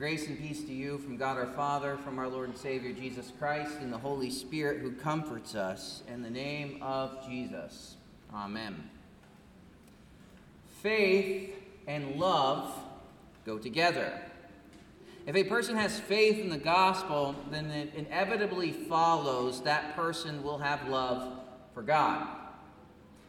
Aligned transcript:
Grace 0.00 0.28
and 0.28 0.38
peace 0.38 0.64
to 0.64 0.72
you 0.72 0.96
from 0.96 1.18
God 1.18 1.36
our 1.36 1.52
Father, 1.52 1.98
from 1.98 2.18
our 2.18 2.26
Lord 2.26 2.48
and 2.48 2.56
Savior 2.56 2.90
Jesus 2.90 3.34
Christ, 3.38 3.72
and 3.82 3.92
the 3.92 3.98
Holy 3.98 4.30
Spirit 4.30 4.80
who 4.80 4.92
comforts 4.92 5.54
us. 5.54 6.02
In 6.08 6.22
the 6.22 6.30
name 6.30 6.78
of 6.80 7.22
Jesus. 7.28 7.96
Amen. 8.32 8.88
Faith 10.80 11.54
and 11.86 12.16
love 12.16 12.72
go 13.44 13.58
together. 13.58 14.22
If 15.26 15.36
a 15.36 15.44
person 15.44 15.76
has 15.76 16.00
faith 16.00 16.38
in 16.38 16.48
the 16.48 16.56
gospel, 16.56 17.36
then 17.50 17.66
it 17.66 17.92
inevitably 17.94 18.72
follows 18.72 19.60
that 19.64 19.94
person 19.96 20.42
will 20.42 20.56
have 20.56 20.88
love 20.88 21.30
for 21.74 21.82
God. 21.82 22.26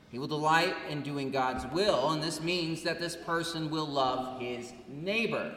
He 0.10 0.18
will 0.20 0.28
delight 0.28 0.76
in 0.90 1.02
doing 1.02 1.32
God's 1.32 1.66
will, 1.74 2.12
and 2.12 2.24
this 2.24 2.40
means 2.40 2.82
that 2.84 3.02
this 3.02 3.18
person 3.18 3.70
will 3.70 3.88
love 3.88 4.40
his 4.40 4.72
neighbor. 4.88 5.54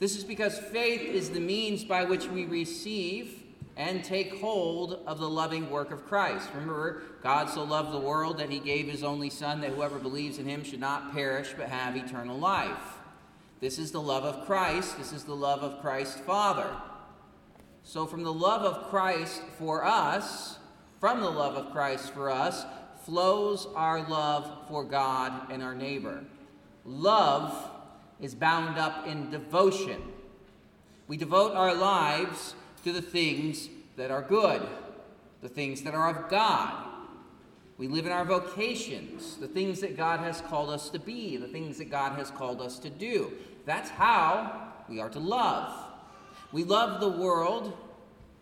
This 0.00 0.16
is 0.16 0.24
because 0.24 0.58
faith 0.58 1.02
is 1.02 1.28
the 1.28 1.40
means 1.40 1.84
by 1.84 2.04
which 2.04 2.26
we 2.26 2.46
receive 2.46 3.44
and 3.76 4.02
take 4.02 4.40
hold 4.40 5.00
of 5.06 5.18
the 5.18 5.28
loving 5.28 5.70
work 5.70 5.90
of 5.90 6.06
Christ. 6.06 6.48
Remember, 6.54 7.02
God 7.22 7.50
so 7.50 7.62
loved 7.64 7.92
the 7.92 8.00
world 8.00 8.38
that 8.38 8.50
he 8.50 8.58
gave 8.58 8.88
his 8.88 9.04
only 9.04 9.28
Son, 9.28 9.60
that 9.60 9.70
whoever 9.70 9.98
believes 9.98 10.38
in 10.38 10.46
him 10.46 10.64
should 10.64 10.80
not 10.80 11.12
perish 11.12 11.54
but 11.56 11.68
have 11.68 11.96
eternal 11.96 12.38
life. 12.38 12.98
This 13.60 13.78
is 13.78 13.92
the 13.92 14.00
love 14.00 14.24
of 14.24 14.46
Christ. 14.46 14.96
This 14.96 15.12
is 15.12 15.24
the 15.24 15.36
love 15.36 15.62
of 15.62 15.82
Christ 15.82 16.20
Father. 16.20 16.74
So, 17.82 18.06
from 18.06 18.22
the 18.22 18.32
love 18.32 18.62
of 18.62 18.88
Christ 18.88 19.42
for 19.58 19.84
us, 19.84 20.58
from 20.98 21.20
the 21.20 21.30
love 21.30 21.56
of 21.56 21.72
Christ 21.72 22.12
for 22.12 22.30
us, 22.30 22.64
flows 23.04 23.66
our 23.74 24.08
love 24.08 24.66
for 24.68 24.82
God 24.82 25.50
and 25.50 25.62
our 25.62 25.74
neighbor. 25.74 26.24
Love 26.86 27.70
is 28.20 28.34
bound 28.34 28.78
up 28.78 29.06
in 29.06 29.30
devotion. 29.30 30.02
We 31.08 31.16
devote 31.16 31.54
our 31.54 31.74
lives 31.74 32.54
to 32.84 32.92
the 32.92 33.02
things 33.02 33.68
that 33.96 34.10
are 34.10 34.22
good, 34.22 34.66
the 35.42 35.48
things 35.48 35.82
that 35.82 35.94
are 35.94 36.08
of 36.08 36.30
God. 36.30 36.86
We 37.78 37.88
live 37.88 38.06
in 38.06 38.12
our 38.12 38.24
vocations, 38.24 39.36
the 39.36 39.48
things 39.48 39.80
that 39.80 39.96
God 39.96 40.20
has 40.20 40.40
called 40.42 40.70
us 40.70 40.90
to 40.90 40.98
be, 40.98 41.36
the 41.36 41.48
things 41.48 41.78
that 41.78 41.90
God 41.90 42.12
has 42.18 42.30
called 42.30 42.60
us 42.60 42.78
to 42.80 42.90
do. 42.90 43.32
That's 43.64 43.90
how 43.90 44.72
we 44.88 45.00
are 45.00 45.08
to 45.10 45.18
love. 45.18 45.74
We 46.52 46.64
love 46.64 47.00
the 47.00 47.08
world 47.08 47.76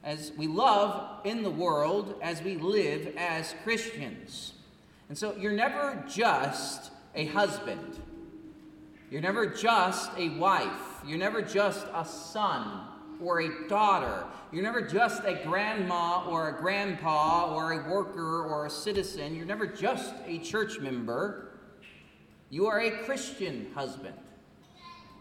as 0.03 0.33
we 0.37 0.47
love 0.47 1.25
in 1.25 1.43
the 1.43 1.51
world 1.51 2.19
as 2.23 2.43
we 2.43 2.57
live 2.57 3.15
as 3.17 3.55
Christians. 3.65 4.55
And 5.09 5.17
so 5.17 5.35
you're 5.37 5.53
never 5.53 6.03
just 6.09 6.91
a 7.15 7.27
husband. 7.27 8.01
You're 9.11 9.23
never 9.23 9.47
just 9.47 10.11
a 10.17 10.29
wife. 10.31 11.03
You're 11.07 11.19
never 11.19 11.41
just 11.41 11.87
a 11.95 12.05
son 12.05 12.83
or 13.21 13.41
a 13.41 13.69
daughter. 13.69 14.25
You're 14.53 14.63
never 14.63 14.83
just 14.83 15.25
a 15.25 15.35
grandma 15.45 16.27
or 16.27 16.51
a 16.51 16.61
grandpa 16.61 17.55
or 17.55 17.73
a 17.73 17.91
worker 17.91 18.45
or 18.45 18.67
a 18.67 18.71
citizen. 18.71 19.35
You're 19.35 19.47
never 19.47 19.67
just 19.67 20.15
a 20.27 20.39
church 20.39 20.79
member. 20.81 21.59
You 22.51 22.67
are 22.67 22.81
a 22.81 22.91
Christian 23.05 23.71
husband. 23.75 24.15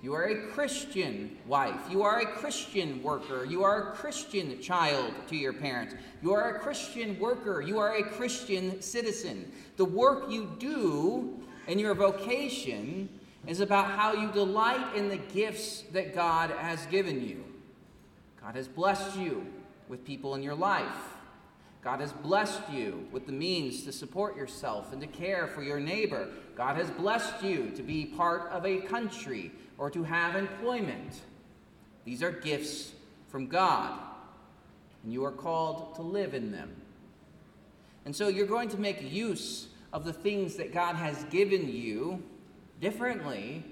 You 0.04 0.14
are 0.14 0.26
a 0.26 0.48
Christian 0.52 1.38
wife. 1.48 1.80
You 1.90 2.04
are 2.04 2.20
a 2.20 2.26
Christian 2.26 3.02
worker. 3.02 3.46
You 3.46 3.64
are 3.64 3.92
a 3.92 3.96
Christian 3.96 4.62
child 4.62 5.12
to 5.28 5.36
your 5.36 5.54
parents. 5.54 5.96
You 6.22 6.34
are 6.34 6.56
a 6.56 6.60
Christian 6.60 7.18
worker. 7.20 7.62
You 7.62 7.80
are 7.80 7.96
a 7.96 8.04
Christian 8.04 8.82
citizen. 8.82 9.52
The 9.76 9.86
work 9.86 10.30
you 10.30 10.56
do 10.60 11.40
and 11.68 11.80
your 11.80 11.96
vocation 11.96 13.10
is 13.48 13.62
about 13.62 13.92
how 13.92 14.14
you 14.14 14.30
delight 14.32 14.96
in 14.96 15.08
the 15.10 15.18
gifts 15.18 15.84
that 15.94 16.14
God 16.14 16.52
has 16.52 16.86
given 16.88 17.26
you. 17.26 17.44
God 18.42 18.56
has 18.56 18.68
blessed 18.68 19.18
you 19.18 19.48
with 19.88 20.06
people 20.06 20.36
in 20.36 20.44
your 20.44 20.56
life. 20.56 21.16
God 21.82 22.02
has 22.02 22.12
blessed 22.12 22.70
you 22.70 23.08
with 23.12 23.26
the 23.26 23.32
means 23.32 23.84
to 23.84 23.94
support 23.94 24.36
yourself 24.36 24.92
and 24.92 25.00
to 25.00 25.08
care 25.08 25.48
for 25.48 25.64
your 25.64 25.80
neighbor. 25.80 26.28
God 26.56 26.76
has 26.76 26.92
blessed 26.92 27.42
you 27.42 27.72
to 27.76 27.84
be 27.84 28.06
part 28.06 28.52
of 28.52 28.66
a 28.66 28.82
country 28.82 29.52
or 29.78 29.90
to 29.92 30.04
have 30.04 30.36
employment. 30.36 31.22
These 32.04 32.22
are 32.24 32.32
gifts 32.32 32.92
from 33.30 33.48
God, 33.48 33.98
and 35.04 35.14
you 35.14 35.24
are 35.24 35.32
called 35.32 35.96
to 35.96 36.02
live 36.02 36.34
in 36.34 36.52
them. 36.52 36.76
And 38.04 38.14
so 38.14 38.28
you're 38.28 38.48
going 38.48 38.70
to 38.70 38.78
make 38.80 39.12
use 39.12 39.68
of 39.94 40.04
the 40.04 40.14
things 40.14 40.56
that 40.56 40.74
God 40.74 40.96
has 40.96 41.24
given 41.26 41.72
you 41.72 42.24
differently 42.80 43.64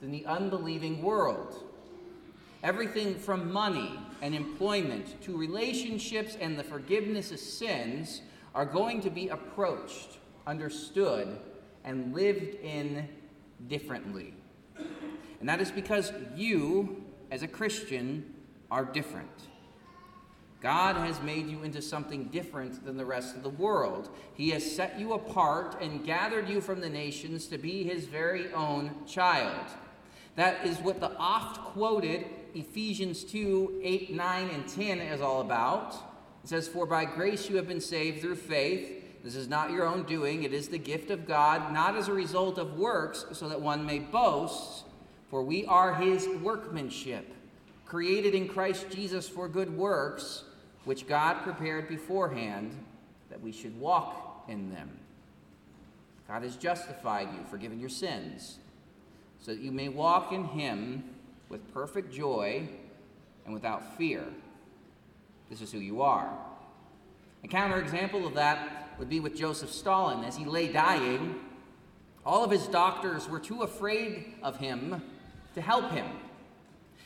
than 0.00 0.10
the 0.10 0.26
unbelieving 0.26 1.02
world. 1.02 1.64
Everything 2.62 3.14
from 3.18 3.52
money 3.52 3.98
and 4.22 4.34
employment 4.34 5.20
to 5.22 5.36
relationships 5.36 6.36
and 6.40 6.58
the 6.58 6.64
forgiveness 6.64 7.32
of 7.32 7.38
sins 7.38 8.22
are 8.54 8.66
going 8.66 9.00
to 9.00 9.10
be 9.10 9.28
approached, 9.28 10.18
understood, 10.46 11.38
and 11.84 12.14
lived 12.14 12.56
in 12.56 13.08
differently. 13.68 14.34
And 15.40 15.48
that 15.48 15.60
is 15.60 15.70
because 15.70 16.12
you, 16.36 17.04
as 17.30 17.42
a 17.42 17.48
Christian, 17.48 18.34
are 18.70 18.84
different. 18.84 19.49
God 20.60 20.96
has 20.96 21.22
made 21.22 21.48
you 21.48 21.62
into 21.62 21.80
something 21.80 22.24
different 22.24 22.84
than 22.84 22.98
the 22.98 23.04
rest 23.04 23.34
of 23.34 23.42
the 23.42 23.48
world. 23.48 24.10
He 24.34 24.50
has 24.50 24.76
set 24.76 24.98
you 24.98 25.14
apart 25.14 25.80
and 25.80 26.04
gathered 26.04 26.48
you 26.48 26.60
from 26.60 26.80
the 26.80 26.90
nations 26.90 27.46
to 27.46 27.58
be 27.58 27.82
his 27.82 28.06
very 28.06 28.52
own 28.52 28.90
child. 29.06 29.66
That 30.36 30.66
is 30.66 30.78
what 30.78 31.00
the 31.00 31.16
oft 31.16 31.60
quoted 31.72 32.26
Ephesians 32.54 33.24
2 33.24 33.80
8, 33.82 34.14
9, 34.14 34.50
and 34.50 34.68
10 34.68 34.98
is 34.98 35.20
all 35.20 35.40
about. 35.40 35.94
It 36.44 36.48
says, 36.48 36.68
For 36.68 36.86
by 36.86 37.04
grace 37.04 37.48
you 37.48 37.56
have 37.56 37.68
been 37.68 37.80
saved 37.80 38.20
through 38.20 38.36
faith. 38.36 38.96
This 39.22 39.36
is 39.36 39.48
not 39.48 39.70
your 39.70 39.86
own 39.86 40.04
doing, 40.04 40.44
it 40.44 40.54
is 40.54 40.68
the 40.68 40.78
gift 40.78 41.10
of 41.10 41.26
God, 41.26 41.74
not 41.74 41.94
as 41.94 42.08
a 42.08 42.12
result 42.12 42.56
of 42.56 42.78
works, 42.78 43.26
so 43.32 43.48
that 43.48 43.60
one 43.60 43.84
may 43.84 43.98
boast. 43.98 44.84
For 45.28 45.42
we 45.42 45.64
are 45.66 45.94
his 45.94 46.26
workmanship, 46.42 47.32
created 47.84 48.34
in 48.34 48.48
Christ 48.48 48.86
Jesus 48.90 49.28
for 49.28 49.46
good 49.46 49.76
works, 49.76 50.44
which 50.84 51.06
God 51.06 51.42
prepared 51.42 51.88
beforehand 51.88 52.76
that 53.28 53.40
we 53.40 53.52
should 53.52 53.78
walk 53.78 54.44
in 54.48 54.70
them. 54.70 54.90
God 56.26 56.42
has 56.42 56.56
justified 56.56 57.28
you, 57.32 57.40
forgiven 57.50 57.80
your 57.80 57.88
sins, 57.88 58.58
so 59.40 59.52
that 59.52 59.60
you 59.60 59.72
may 59.72 59.88
walk 59.88 60.32
in 60.32 60.44
him 60.44 61.04
with 61.48 61.72
perfect 61.74 62.12
joy 62.12 62.68
and 63.44 63.54
without 63.54 63.96
fear. 63.96 64.24
This 65.48 65.60
is 65.60 65.72
who 65.72 65.78
you 65.78 66.02
are. 66.02 66.30
A 67.42 67.48
counterexample 67.48 68.26
of 68.26 68.34
that 68.34 68.94
would 68.98 69.08
be 69.08 69.18
with 69.18 69.34
Joseph 69.34 69.72
Stalin. 69.72 70.24
As 70.24 70.36
he 70.36 70.44
lay 70.44 70.68
dying, 70.68 71.40
all 72.24 72.44
of 72.44 72.50
his 72.50 72.66
doctors 72.68 73.28
were 73.28 73.40
too 73.40 73.62
afraid 73.62 74.34
of 74.42 74.58
him 74.58 75.02
to 75.54 75.60
help 75.60 75.90
him. 75.90 76.06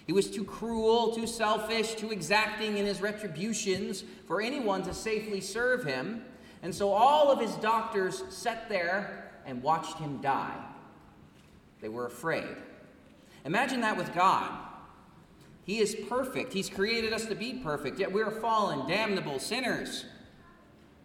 He 0.07 0.13
was 0.13 0.31
too 0.31 0.45
cruel, 0.45 1.15
too 1.15 1.27
selfish, 1.27 1.95
too 1.95 2.11
exacting 2.11 2.77
in 2.77 2.85
his 2.85 3.01
retributions 3.01 4.05
for 4.27 4.43
anyone 4.43 4.83
to 4.83 4.93
safely 4.93 5.41
serve 5.41 5.85
him. 5.85 6.25
And 6.63 6.75
so 6.75 6.93
all 6.93 7.31
of 7.31 7.41
his 7.41 7.55
doctors 7.57 8.23
sat 8.29 8.69
there 8.69 9.33
and 9.47 9.63
watched 9.63 9.99
him 9.99 10.21
die. 10.21 10.57
They 11.81 11.89
were 11.89 12.07
afraid. 12.07 12.57
Imagine 13.45 13.81
that 13.83 13.97
with 13.97 14.15
God. 14.15 14.51
He 15.65 15.79
is 15.79 15.95
perfect. 16.09 16.53
He's 16.53 16.69
created 16.69 17.13
us 17.13 17.27
to 17.27 17.35
be 17.35 17.55
perfect, 17.55 17.99
yet 17.99 18.13
we 18.13 18.23
are 18.23 18.31
fallen, 18.31 18.87
damnable 18.87 19.39
sinners. 19.39 20.05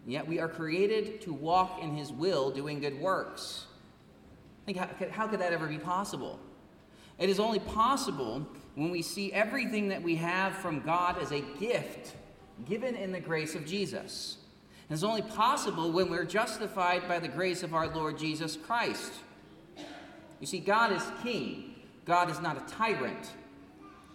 Yet 0.06 0.26
we 0.26 0.38
are 0.38 0.48
created 0.48 1.20
to 1.22 1.32
walk 1.32 1.82
in 1.82 1.94
His 1.94 2.12
will, 2.12 2.50
doing 2.50 2.80
good 2.80 2.98
works. 3.00 3.66
Think, 4.66 4.78
how, 4.78 4.88
how 5.10 5.26
could 5.26 5.40
that 5.40 5.52
ever 5.52 5.66
be 5.66 5.78
possible? 5.78 6.38
It 7.20 7.28
is 7.28 7.38
only 7.38 7.58
possible 7.60 8.46
when 8.74 8.90
we 8.90 9.02
see 9.02 9.30
everything 9.32 9.88
that 9.88 10.02
we 10.02 10.16
have 10.16 10.54
from 10.56 10.80
God 10.80 11.18
as 11.18 11.32
a 11.32 11.42
gift 11.60 12.16
given 12.66 12.96
in 12.96 13.12
the 13.12 13.20
grace 13.20 13.54
of 13.54 13.66
Jesus. 13.66 14.38
It 14.88 14.94
is 14.94 15.04
only 15.04 15.22
possible 15.22 15.92
when 15.92 16.10
we're 16.10 16.24
justified 16.24 17.06
by 17.06 17.18
the 17.18 17.28
grace 17.28 17.62
of 17.62 17.74
our 17.74 17.88
Lord 17.88 18.18
Jesus 18.18 18.56
Christ. 18.56 19.12
You 20.40 20.46
see, 20.46 20.58
God 20.58 20.92
is 20.92 21.02
king, 21.22 21.74
God 22.06 22.30
is 22.30 22.40
not 22.40 22.56
a 22.56 22.72
tyrant. 22.72 23.30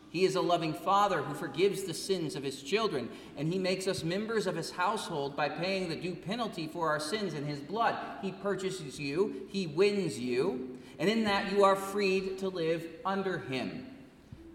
He 0.09 0.23
is 0.23 0.35
a 0.35 0.41
loving 0.41 0.73
father 0.73 1.21
who 1.21 1.33
forgives 1.33 1.83
the 1.83 1.93
sins 1.93 2.35
of 2.35 2.43
his 2.43 2.63
children, 2.63 3.09
and 3.37 3.51
he 3.51 3.59
makes 3.59 3.85
us 3.85 4.03
members 4.03 4.47
of 4.47 4.55
his 4.55 4.71
household 4.71 5.35
by 5.35 5.49
paying 5.49 5.89
the 5.89 5.95
due 5.95 6.15
penalty 6.15 6.67
for 6.67 6.87
our 6.87 7.01
sins 7.01 7.33
in 7.33 7.45
his 7.45 7.59
blood. 7.59 7.97
He 8.21 8.31
purchases 8.31 8.97
you, 8.97 9.47
he 9.49 9.67
wins 9.67 10.17
you, 10.17 10.77
and 10.99 11.09
in 11.09 11.23
that 11.25 11.51
you 11.51 11.63
are 11.63 11.75
freed 11.75 12.37
to 12.39 12.49
live 12.49 12.85
under 13.05 13.39
him. 13.39 13.87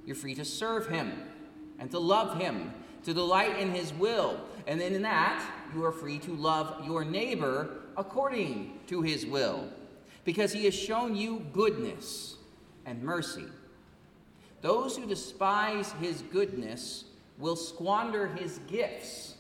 You're 0.06 0.16
free 0.16 0.34
to 0.34 0.44
serve 0.44 0.87
him 0.88 1.12
and 1.78 1.90
to 1.90 1.98
love 1.98 2.40
him, 2.40 2.72
to 3.04 3.14
delight 3.14 3.58
in 3.58 3.72
his 3.72 3.92
will, 3.92 4.40
and 4.66 4.81
then 4.81 4.94
in 4.94 5.02
that 5.02 5.44
you 5.75 5.84
are 5.84 5.92
free 5.92 6.19
to 6.20 6.32
love 6.32 6.84
your 6.87 7.04
neighbor 7.04 7.70
according 7.96 8.78
to 8.87 9.02
his 9.02 9.26
will, 9.26 9.69
because 10.25 10.52
he 10.52 10.64
has 10.64 10.75
shown 10.75 11.14
you 11.14 11.44
goodness 11.52 12.37
and 12.87 13.02
mercy. 13.02 13.46
Those 14.62 14.96
who 14.96 15.06
despise 15.06 15.92
his 16.00 16.22
goodness 16.22 17.04
will 17.38 17.56
squander 17.56 18.26
his 18.26 18.60
gifts 18.69 19.34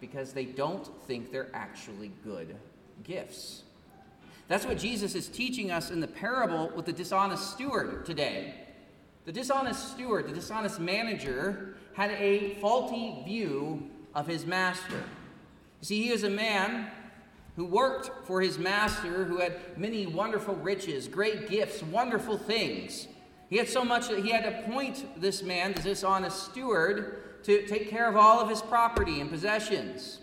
because 0.00 0.32
they 0.32 0.44
don't 0.44 0.86
think 1.06 1.30
they're 1.30 1.54
actually 1.54 2.10
good 2.24 2.56
gifts. 3.04 3.62
That's 4.48 4.64
what 4.64 4.78
Jesus 4.78 5.14
is 5.14 5.28
teaching 5.28 5.70
us 5.70 5.90
in 5.90 6.00
the 6.00 6.06
parable 6.06 6.70
with 6.74 6.86
the 6.86 6.92
dishonest 6.92 7.50
steward 7.50 8.06
today. 8.06 8.54
The 9.24 9.32
dishonest 9.32 9.92
steward, 9.92 10.28
the 10.28 10.34
dishonest 10.34 10.78
manager, 10.78 11.74
had 11.94 12.12
a 12.12 12.54
faulty 12.60 13.22
view 13.24 13.90
of 14.14 14.26
his 14.26 14.46
master. 14.46 15.02
You 15.80 15.86
see, 15.86 16.02
he 16.02 16.10
is 16.10 16.22
a 16.22 16.30
man 16.30 16.88
who 17.56 17.64
worked 17.64 18.26
for 18.26 18.40
his 18.40 18.58
master, 18.58 19.24
who 19.24 19.38
had 19.38 19.76
many 19.76 20.06
wonderful 20.06 20.54
riches, 20.54 21.08
great 21.08 21.48
gifts, 21.48 21.82
wonderful 21.82 22.38
things. 22.38 23.08
He 23.48 23.56
had 23.56 23.68
so 23.68 23.84
much 23.84 24.08
that 24.08 24.20
he 24.20 24.30
had 24.30 24.44
to 24.44 24.60
appoint 24.60 25.20
this 25.20 25.42
man, 25.42 25.72
the 25.72 25.82
dishonest 25.82 26.44
steward, 26.44 27.42
to 27.44 27.66
take 27.66 27.88
care 27.88 28.08
of 28.08 28.16
all 28.16 28.40
of 28.40 28.48
his 28.48 28.60
property 28.60 29.20
and 29.20 29.30
possessions. 29.30 30.20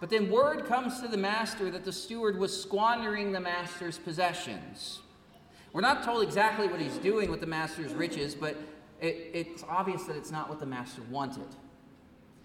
But 0.00 0.10
then 0.10 0.30
word 0.30 0.66
comes 0.66 1.00
to 1.00 1.08
the 1.08 1.16
master 1.16 1.70
that 1.70 1.84
the 1.84 1.92
steward 1.92 2.38
was 2.38 2.60
squandering 2.60 3.32
the 3.32 3.40
master's 3.40 3.98
possessions. 3.98 5.00
We're 5.72 5.80
not 5.80 6.04
told 6.04 6.22
exactly 6.22 6.68
what 6.68 6.80
he's 6.80 6.98
doing 6.98 7.30
with 7.30 7.40
the 7.40 7.46
master's 7.46 7.92
riches, 7.94 8.34
but 8.34 8.56
it, 9.00 9.30
it's 9.32 9.64
obvious 9.68 10.04
that 10.04 10.16
it's 10.16 10.30
not 10.30 10.48
what 10.48 10.60
the 10.60 10.66
master 10.66 11.02
wanted. 11.10 11.48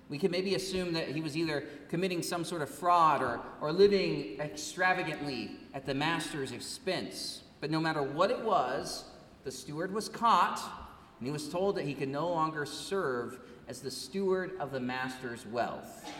We 0.09 0.17
can 0.17 0.31
maybe 0.31 0.55
assume 0.55 0.91
that 0.93 1.09
he 1.09 1.21
was 1.21 1.37
either 1.37 1.63
committing 1.87 2.21
some 2.21 2.43
sort 2.43 2.61
of 2.61 2.69
fraud 2.69 3.21
or, 3.21 3.39
or 3.61 3.71
living 3.71 4.37
extravagantly 4.39 5.51
at 5.73 5.85
the 5.85 5.93
master's 5.93 6.51
expense. 6.51 7.43
But 7.61 7.71
no 7.71 7.79
matter 7.79 8.01
what 8.01 8.31
it 8.31 8.41
was, 8.41 9.05
the 9.45 9.51
steward 9.51 9.93
was 9.93 10.09
caught, 10.09 10.59
and 11.19 11.27
he 11.27 11.31
was 11.31 11.47
told 11.47 11.77
that 11.77 11.85
he 11.85 11.93
could 11.93 12.09
no 12.09 12.27
longer 12.27 12.65
serve 12.65 13.39
as 13.67 13.79
the 13.79 13.91
steward 13.91 14.51
of 14.59 14.71
the 14.71 14.79
master's 14.79 15.45
wealth. 15.45 16.11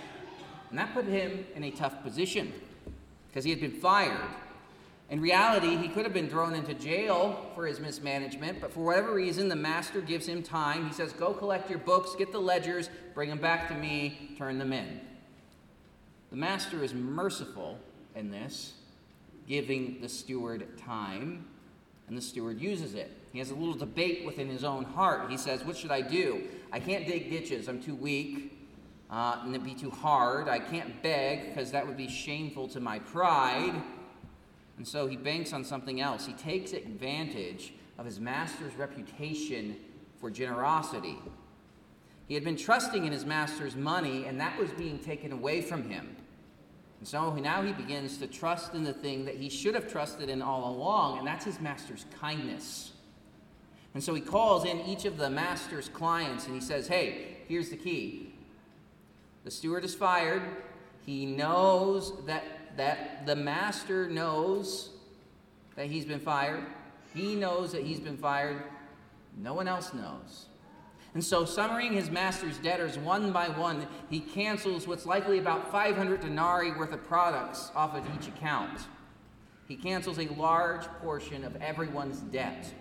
And 0.71 0.79
that 0.79 0.93
put 0.93 1.05
him 1.05 1.45
in 1.53 1.65
a 1.65 1.71
tough 1.71 2.01
position 2.01 2.53
because 3.27 3.43
he 3.43 3.51
had 3.51 3.59
been 3.59 3.79
fired. 3.79 4.17
In 5.09 5.19
reality, 5.19 5.75
he 5.75 5.89
could 5.89 6.05
have 6.05 6.13
been 6.13 6.29
thrown 6.29 6.55
into 6.55 6.73
jail 6.73 7.51
for 7.53 7.67
his 7.67 7.81
mismanagement, 7.81 8.61
but 8.61 8.71
for 8.71 8.85
whatever 8.85 9.13
reason, 9.13 9.49
the 9.49 9.57
master 9.57 9.99
gives 9.99 10.25
him 10.25 10.41
time. 10.41 10.87
He 10.87 10.93
says, 10.93 11.11
Go 11.11 11.33
collect 11.33 11.69
your 11.69 11.79
books, 11.79 12.15
get 12.15 12.31
the 12.31 12.39
ledgers, 12.39 12.89
bring 13.13 13.29
them 13.29 13.39
back 13.39 13.67
to 13.67 13.75
me, 13.75 14.31
turn 14.37 14.57
them 14.57 14.71
in. 14.71 15.01
The 16.29 16.37
master 16.37 16.81
is 16.81 16.93
merciful 16.93 17.77
in 18.15 18.31
this, 18.31 18.71
giving 19.49 19.99
the 19.99 20.07
steward 20.07 20.77
time, 20.77 21.45
and 22.07 22.17
the 22.17 22.21
steward 22.21 22.61
uses 22.61 22.93
it. 22.93 23.11
He 23.33 23.39
has 23.39 23.51
a 23.51 23.55
little 23.55 23.73
debate 23.73 24.25
within 24.25 24.47
his 24.47 24.63
own 24.63 24.85
heart. 24.85 25.29
He 25.29 25.35
says, 25.35 25.65
What 25.65 25.75
should 25.75 25.91
I 25.91 25.99
do? 25.99 26.43
I 26.71 26.79
can't 26.79 27.05
dig 27.05 27.29
ditches, 27.29 27.67
I'm 27.67 27.83
too 27.83 27.95
weak 27.95 28.60
uh, 29.11 29.39
and 29.43 29.53
it'd 29.53 29.65
be 29.65 29.75
too 29.75 29.91
hard. 29.91 30.47
I 30.47 30.59
can't 30.59 31.01
beg 31.03 31.49
because 31.49 31.71
that 31.71 31.85
would 31.85 31.97
be 31.97 32.07
shameful 32.07 32.67
to 32.69 32.79
my 32.79 32.99
pride. 32.99 33.81
And 34.77 34.87
so 34.87 35.07
he 35.07 35.17
banks 35.17 35.51
on 35.53 35.63
something 35.63 35.99
else. 35.99 36.25
He 36.25 36.33
takes 36.33 36.73
advantage 36.73 37.73
of 37.97 38.05
his 38.05 38.19
master's 38.19 38.75
reputation 38.75 39.75
for 40.19 40.31
generosity. 40.31 41.17
He 42.27 42.33
had 42.33 42.45
been 42.45 42.55
trusting 42.55 43.05
in 43.05 43.11
his 43.11 43.25
master's 43.25 43.75
money, 43.75 44.25
and 44.25 44.39
that 44.39 44.57
was 44.57 44.71
being 44.71 44.97
taken 44.99 45.33
away 45.33 45.61
from 45.61 45.89
him. 45.89 46.15
And 46.99 47.07
so 47.07 47.33
now 47.33 47.61
he 47.61 47.73
begins 47.73 48.17
to 48.19 48.27
trust 48.27 48.73
in 48.73 48.83
the 48.83 48.93
thing 48.93 49.25
that 49.25 49.35
he 49.35 49.49
should 49.49 49.75
have 49.75 49.91
trusted 49.91 50.29
in 50.29 50.41
all 50.41 50.71
along, 50.71 51.17
and 51.17 51.27
that's 51.27 51.43
his 51.43 51.59
master's 51.59 52.05
kindness. 52.19 52.93
And 53.93 54.01
so 54.01 54.13
he 54.13 54.21
calls 54.21 54.65
in 54.65 54.79
each 54.81 55.03
of 55.05 55.17
the 55.17 55.29
master's 55.29 55.89
clients 55.89 56.45
and 56.45 56.55
he 56.55 56.61
says, 56.61 56.87
Hey, 56.87 57.37
here's 57.47 57.69
the 57.69 57.75
key. 57.75 58.30
The 59.43 59.51
steward 59.51 59.83
is 59.83 59.95
fired. 59.95 60.43
He 61.05 61.25
knows 61.25 62.13
that, 62.25 62.43
that 62.77 63.25
the 63.25 63.35
master 63.35 64.09
knows 64.09 64.89
that 65.75 65.87
he's 65.87 66.05
been 66.05 66.19
fired. 66.19 66.63
He 67.13 67.35
knows 67.35 67.71
that 67.71 67.83
he's 67.83 67.99
been 67.99 68.17
fired. 68.17 68.63
No 69.37 69.53
one 69.53 69.67
else 69.67 69.93
knows. 69.93 70.47
And 71.13 71.23
so, 71.23 71.43
summoning 71.43 71.91
his 71.91 72.09
master's 72.09 72.57
debtors 72.59 72.97
one 72.97 73.31
by 73.33 73.49
one, 73.49 73.85
he 74.09 74.21
cancels 74.21 74.87
what's 74.87 75.05
likely 75.05 75.39
about 75.39 75.69
500 75.69 76.21
denarii 76.21 76.71
worth 76.71 76.93
of 76.93 77.03
products 77.03 77.69
off 77.75 77.95
of 77.95 78.05
each 78.15 78.29
account. 78.29 78.79
He 79.67 79.75
cancels 79.75 80.19
a 80.19 80.27
large 80.35 80.85
portion 81.01 81.43
of 81.43 81.55
everyone's 81.57 82.19
debt. 82.19 82.73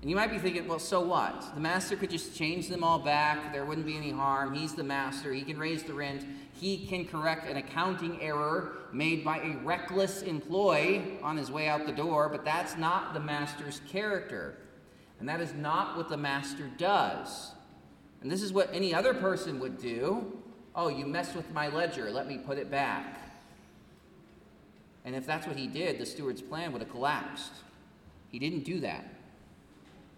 And 0.00 0.08
you 0.08 0.16
might 0.16 0.30
be 0.30 0.38
thinking, 0.38 0.66
well, 0.66 0.78
so 0.78 1.02
what? 1.02 1.54
The 1.54 1.60
master 1.60 1.94
could 1.94 2.08
just 2.08 2.34
change 2.34 2.68
them 2.68 2.82
all 2.82 2.98
back. 2.98 3.52
There 3.52 3.66
wouldn't 3.66 3.86
be 3.86 3.98
any 3.98 4.10
harm. 4.10 4.54
He's 4.54 4.74
the 4.74 4.82
master. 4.82 5.32
He 5.32 5.42
can 5.42 5.58
raise 5.58 5.82
the 5.82 5.92
rent. 5.92 6.24
He 6.54 6.86
can 6.86 7.04
correct 7.04 7.46
an 7.46 7.58
accounting 7.58 8.20
error 8.22 8.78
made 8.94 9.22
by 9.22 9.38
a 9.38 9.58
reckless 9.58 10.22
employee 10.22 11.18
on 11.22 11.36
his 11.36 11.50
way 11.50 11.68
out 11.68 11.84
the 11.84 11.92
door. 11.92 12.30
But 12.30 12.46
that's 12.46 12.78
not 12.78 13.12
the 13.12 13.20
master's 13.20 13.82
character. 13.88 14.56
And 15.18 15.28
that 15.28 15.42
is 15.42 15.52
not 15.52 15.98
what 15.98 16.08
the 16.08 16.16
master 16.16 16.70
does. 16.78 17.52
And 18.22 18.30
this 18.30 18.40
is 18.40 18.54
what 18.54 18.70
any 18.72 18.94
other 18.94 19.12
person 19.12 19.60
would 19.60 19.78
do. 19.78 20.38
Oh, 20.74 20.88
you 20.88 21.04
messed 21.04 21.36
with 21.36 21.50
my 21.52 21.68
ledger. 21.68 22.10
Let 22.10 22.26
me 22.26 22.38
put 22.38 22.56
it 22.56 22.70
back. 22.70 23.18
And 25.04 25.14
if 25.14 25.26
that's 25.26 25.46
what 25.46 25.56
he 25.56 25.66
did, 25.66 25.98
the 25.98 26.06
steward's 26.06 26.40
plan 26.40 26.72
would 26.72 26.80
have 26.80 26.90
collapsed. 26.90 27.52
He 28.28 28.38
didn't 28.38 28.64
do 28.64 28.80
that. 28.80 29.04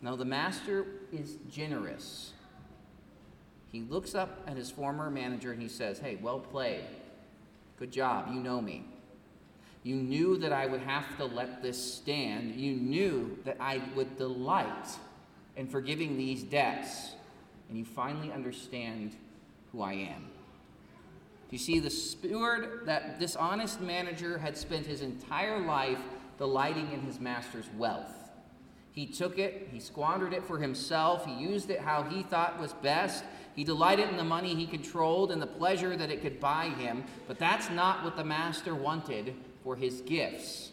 No, 0.03 0.17
the 0.17 0.25
master 0.25 0.85
is 1.13 1.39
generous. 1.49 2.33
He 3.71 3.83
looks 3.83 4.15
up 4.15 4.43
at 4.47 4.57
his 4.57 4.71
former 4.71 5.11
manager 5.11 5.53
and 5.53 5.63
he 5.63 5.69
says, 5.69 6.01
Hey, 6.01 6.19
well 6.21 6.41
played. 6.41 6.85
Good 7.79 7.93
job. 7.93 8.29
You 8.33 8.41
know 8.41 8.61
me. 8.61 8.85
You 9.85 9.97
knew 9.97 10.37
that 10.39 10.53
I 10.53 10.67
would 10.67 10.83
have 10.83 11.17
to 11.17 11.25
let 11.25 11.63
this 11.63 11.95
stand. 11.95 12.55
You 12.57 12.75
knew 12.75 13.39
that 13.45 13.57
I 13.59 13.81
would 13.97 14.17
delight 14.17 14.89
in 15.57 15.67
forgiving 15.67 16.17
these 16.17 16.43
debts. 16.43 17.13
And 17.69 17.79
you 17.79 17.85
finally 17.85 18.31
understand 18.31 19.17
who 19.73 19.83
I 19.83 19.95
am. 19.95 20.29
You 21.51 21.59
see, 21.59 21.81
the 21.81 21.91
steward, 21.91 22.83
that 22.87 23.19
dishonest 23.19 23.81
manager, 23.81 24.39
had 24.39 24.57
spent 24.57 24.87
his 24.87 25.03
entire 25.03 25.59
life 25.59 26.01
delighting 26.39 26.91
in 26.93 27.01
his 27.01 27.19
master's 27.19 27.69
wealth. 27.77 28.22
He 28.93 29.07
took 29.07 29.39
it, 29.39 29.69
he 29.73 29.81
squandered 29.81 30.35
it 30.35 30.45
for 30.45 30.59
himself, 30.59 31.25
he 31.25 31.33
used 31.33 31.71
it 31.71 31.81
how 31.81 32.03
he 32.03 32.23
thought 32.23 32.61
was 32.61 32.75
best. 32.75 33.25
He 33.57 33.65
delighted 33.65 34.09
in 34.09 34.17
the 34.17 34.25
money 34.25 34.55
he 34.55 34.67
controlled 34.67 35.31
and 35.31 35.41
the 35.41 35.47
pleasure 35.47 35.97
that 35.97 36.11
it 36.11 36.23
could 36.23 36.39
buy 36.39 36.67
him, 36.67 37.05
but 37.27 37.39
that's 37.39 37.71
not 37.71 38.05
what 38.05 38.17
the 38.17 38.25
master 38.25 38.75
wanted 38.75 39.35
for 39.65 39.77
his 39.77 40.03
gifts. 40.03 40.73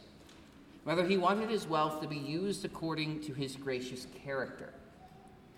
Rather, 0.86 1.05
he 1.05 1.17
wanted 1.17 1.50
his 1.50 1.67
wealth 1.67 2.01
to 2.01 2.08
be 2.08 2.17
used 2.17 2.65
according 2.65 3.22
to 3.22 3.34
his 3.34 3.55
gracious 3.55 4.08
character. 4.24 4.74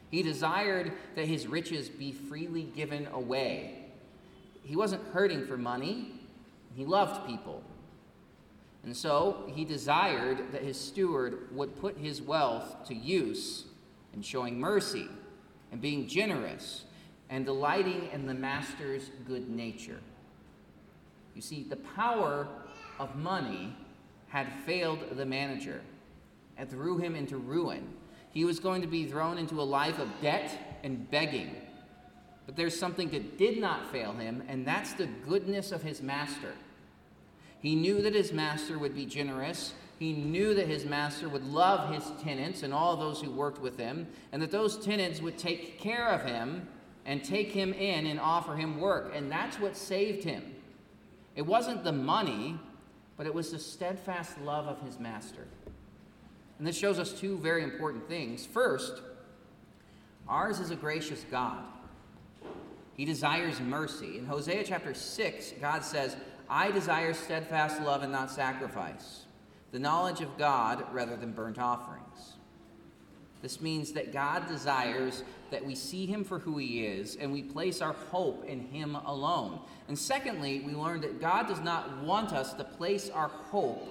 He 0.10 0.24
desired 0.24 0.92
that 1.16 1.26
his 1.26 1.48
riches 1.48 1.90
be 1.90 2.12
freely 2.12 2.64
given 2.64 3.08
away. 3.08 3.86
He 4.64 4.76
wasn't 4.76 5.08
hurting 5.14 5.48
for 5.48 5.58
money, 5.58 6.12
he 6.76 6.86
loved 6.86 7.28
people. 7.28 7.64
And 8.84 8.96
so 8.96 9.44
he 9.54 9.64
desired 9.64 10.52
that 10.52 10.64
his 10.64 10.80
steward 10.80 11.50
would 11.52 11.80
put 11.80 11.98
his 11.98 12.22
wealth 12.22 12.88
to 12.88 12.96
use 12.96 13.66
in 14.14 14.22
showing 14.22 14.60
mercy 14.60 15.08
and 15.72 15.80
being 15.80 16.08
generous 16.08 16.86
and 17.30 17.46
delighting 17.46 18.10
in 18.12 18.26
the 18.26 18.34
master's 18.34 19.12
good 19.28 19.50
nature. 19.50 20.00
You 21.36 21.42
see, 21.42 21.64
the 21.64 21.78
power 21.78 22.48
of 23.00 23.16
money 23.16 23.76
had 24.28 24.48
failed 24.66 25.00
the 25.16 25.26
manager 25.26 25.82
and 26.58 26.70
threw 26.70 26.98
him 26.98 27.16
into 27.16 27.38
ruin. 27.38 27.88
He 28.32 28.46
was 28.46 28.60
going 28.60 28.82
to 28.82 28.88
be 28.88 29.06
thrown 29.06 29.38
into 29.38 29.62
a 29.62 29.64
life 29.64 30.00
of 30.00 30.10
debt 30.22 30.80
and 30.84 31.10
begging. 31.10 31.56
But 32.46 32.56
there's 32.56 32.78
something 32.78 33.10
that 33.12 33.38
did 33.38 33.60
not 33.60 33.92
fail 33.92 34.14
him, 34.14 34.44
and 34.48 34.66
that's 34.66 34.94
the 34.94 35.08
goodness 35.28 35.72
of 35.72 35.84
his 35.84 36.02
master. 36.02 36.54
He 37.62 37.76
knew 37.76 38.02
that 38.02 38.16
his 38.16 38.34
master 38.34 38.80
would 38.80 38.96
be 38.96 39.06
generous. 39.06 39.74
He 40.00 40.14
knew 40.14 40.56
that 40.56 40.68
his 40.68 40.84
master 40.84 41.30
would 41.30 41.46
love 41.46 41.94
his 41.94 42.12
tenants 42.24 42.64
and 42.64 42.74
all 42.74 42.98
those 42.98 43.22
who 43.22 43.30
worked 43.30 43.62
with 43.62 43.78
him, 43.78 44.08
and 44.32 44.42
that 44.42 44.50
those 44.50 44.84
tenants 44.84 45.22
would 45.22 45.38
take 45.38 45.80
care 45.80 46.10
of 46.10 46.24
him 46.24 46.68
and 47.06 47.24
take 47.24 47.52
him 47.52 47.72
in 47.74 48.08
and 48.08 48.20
offer 48.20 48.56
him 48.56 48.80
work. 48.80 49.14
And 49.16 49.32
that's 49.32 49.60
what 49.60 49.78
saved 49.78 50.24
him. 50.24 50.56
It 51.36 51.44
wasn't 51.44 51.84
the 51.84 51.92
money, 51.92 52.58
but 53.16 53.28
it 53.28 53.34
was 53.34 53.52
the 53.52 53.60
steadfast 53.60 54.40
love 54.42 54.66
of 54.68 54.82
his 54.82 55.00
master. 55.00 55.46
And 56.58 56.68
this 56.68 56.78
shows 56.78 57.00
us 57.00 57.14
two 57.14 57.38
very 57.38 57.64
important 57.64 58.08
things. 58.08 58.46
First, 58.46 59.02
ours 60.28 60.60
is 60.60 60.72
a 60.72 60.76
gracious 60.76 61.26
God. 61.30 61.64
He 62.96 63.06
desires 63.06 63.60
mercy. 63.60 64.18
In 64.18 64.26
Hosea 64.26 64.64
chapter 64.64 64.94
6, 64.94 65.54
God 65.62 65.84
says, 65.84 66.16
I 66.52 66.70
desire 66.70 67.14
steadfast 67.14 67.82
love 67.82 68.04
and 68.04 68.12
not 68.12 68.30
sacrifice, 68.30 69.22
the 69.72 69.80
knowledge 69.80 70.20
of 70.20 70.38
God 70.38 70.84
rather 70.92 71.16
than 71.16 71.32
burnt 71.32 71.58
offerings. 71.58 72.34
This 73.42 73.62
means 73.62 73.94
that 73.94 74.12
God 74.12 74.50
desires 74.50 75.24
that 75.50 75.66
we 75.66 75.76
see 75.76 76.06
him 76.06 76.26
for 76.26 76.40
who 76.40 76.58
he 76.58 76.86
is 76.86 77.16
and 77.16 77.32
we 77.32 77.42
place 77.42 77.82
our 77.82 77.94
hope 77.94 78.44
in 78.46 78.60
him 78.60 78.96
alone. 78.96 79.62
And 79.88 79.98
secondly, 79.98 80.60
we 80.60 80.74
learn 80.74 81.00
that 81.02 81.22
God 81.22 81.48
does 81.48 81.62
not 81.62 82.04
want 82.04 82.34
us 82.34 82.54
to 82.56 82.66
place 82.66 83.10
our 83.10 83.30
hope 83.30 83.88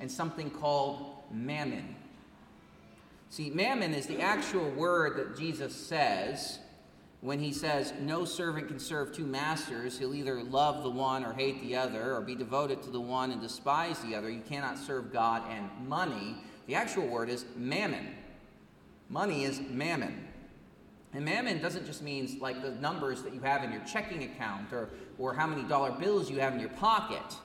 in 0.00 0.08
something 0.08 0.50
called 0.50 1.14
mammon. 1.30 1.94
See, 3.28 3.50
mammon 3.50 3.92
is 3.92 4.06
the 4.06 4.22
actual 4.22 4.70
word 4.70 5.18
that 5.18 5.38
Jesus 5.38 5.76
says 5.76 6.58
when 7.20 7.38
he 7.40 7.52
says, 7.52 7.92
No 8.00 8.24
servant 8.24 8.68
can 8.68 8.78
serve 8.78 9.12
two 9.12 9.26
masters. 9.26 9.98
He'll 9.98 10.14
either 10.14 10.42
love 10.42 10.82
the 10.82 10.90
one 10.90 11.24
or 11.24 11.32
hate 11.32 11.60
the 11.60 11.76
other, 11.76 12.14
or 12.14 12.20
be 12.20 12.34
devoted 12.34 12.82
to 12.82 12.90
the 12.90 13.00
one 13.00 13.30
and 13.30 13.40
despise 13.40 13.98
the 14.00 14.14
other. 14.14 14.30
You 14.30 14.42
cannot 14.48 14.78
serve 14.78 15.12
God 15.12 15.42
and 15.50 15.68
money. 15.88 16.36
The 16.66 16.74
actual 16.74 17.06
word 17.06 17.28
is 17.28 17.44
mammon. 17.56 18.14
Money 19.08 19.44
is 19.44 19.60
mammon. 19.60 20.28
And 21.14 21.24
mammon 21.24 21.60
doesn't 21.62 21.86
just 21.86 22.02
mean 22.02 22.38
like 22.40 22.62
the 22.62 22.72
numbers 22.72 23.22
that 23.22 23.32
you 23.32 23.40
have 23.40 23.64
in 23.64 23.72
your 23.72 23.82
checking 23.84 24.24
account 24.24 24.72
or, 24.72 24.90
or 25.18 25.32
how 25.32 25.46
many 25.46 25.62
dollar 25.62 25.92
bills 25.92 26.30
you 26.30 26.40
have 26.40 26.52
in 26.52 26.60
your 26.60 26.68
pocket. 26.70 27.36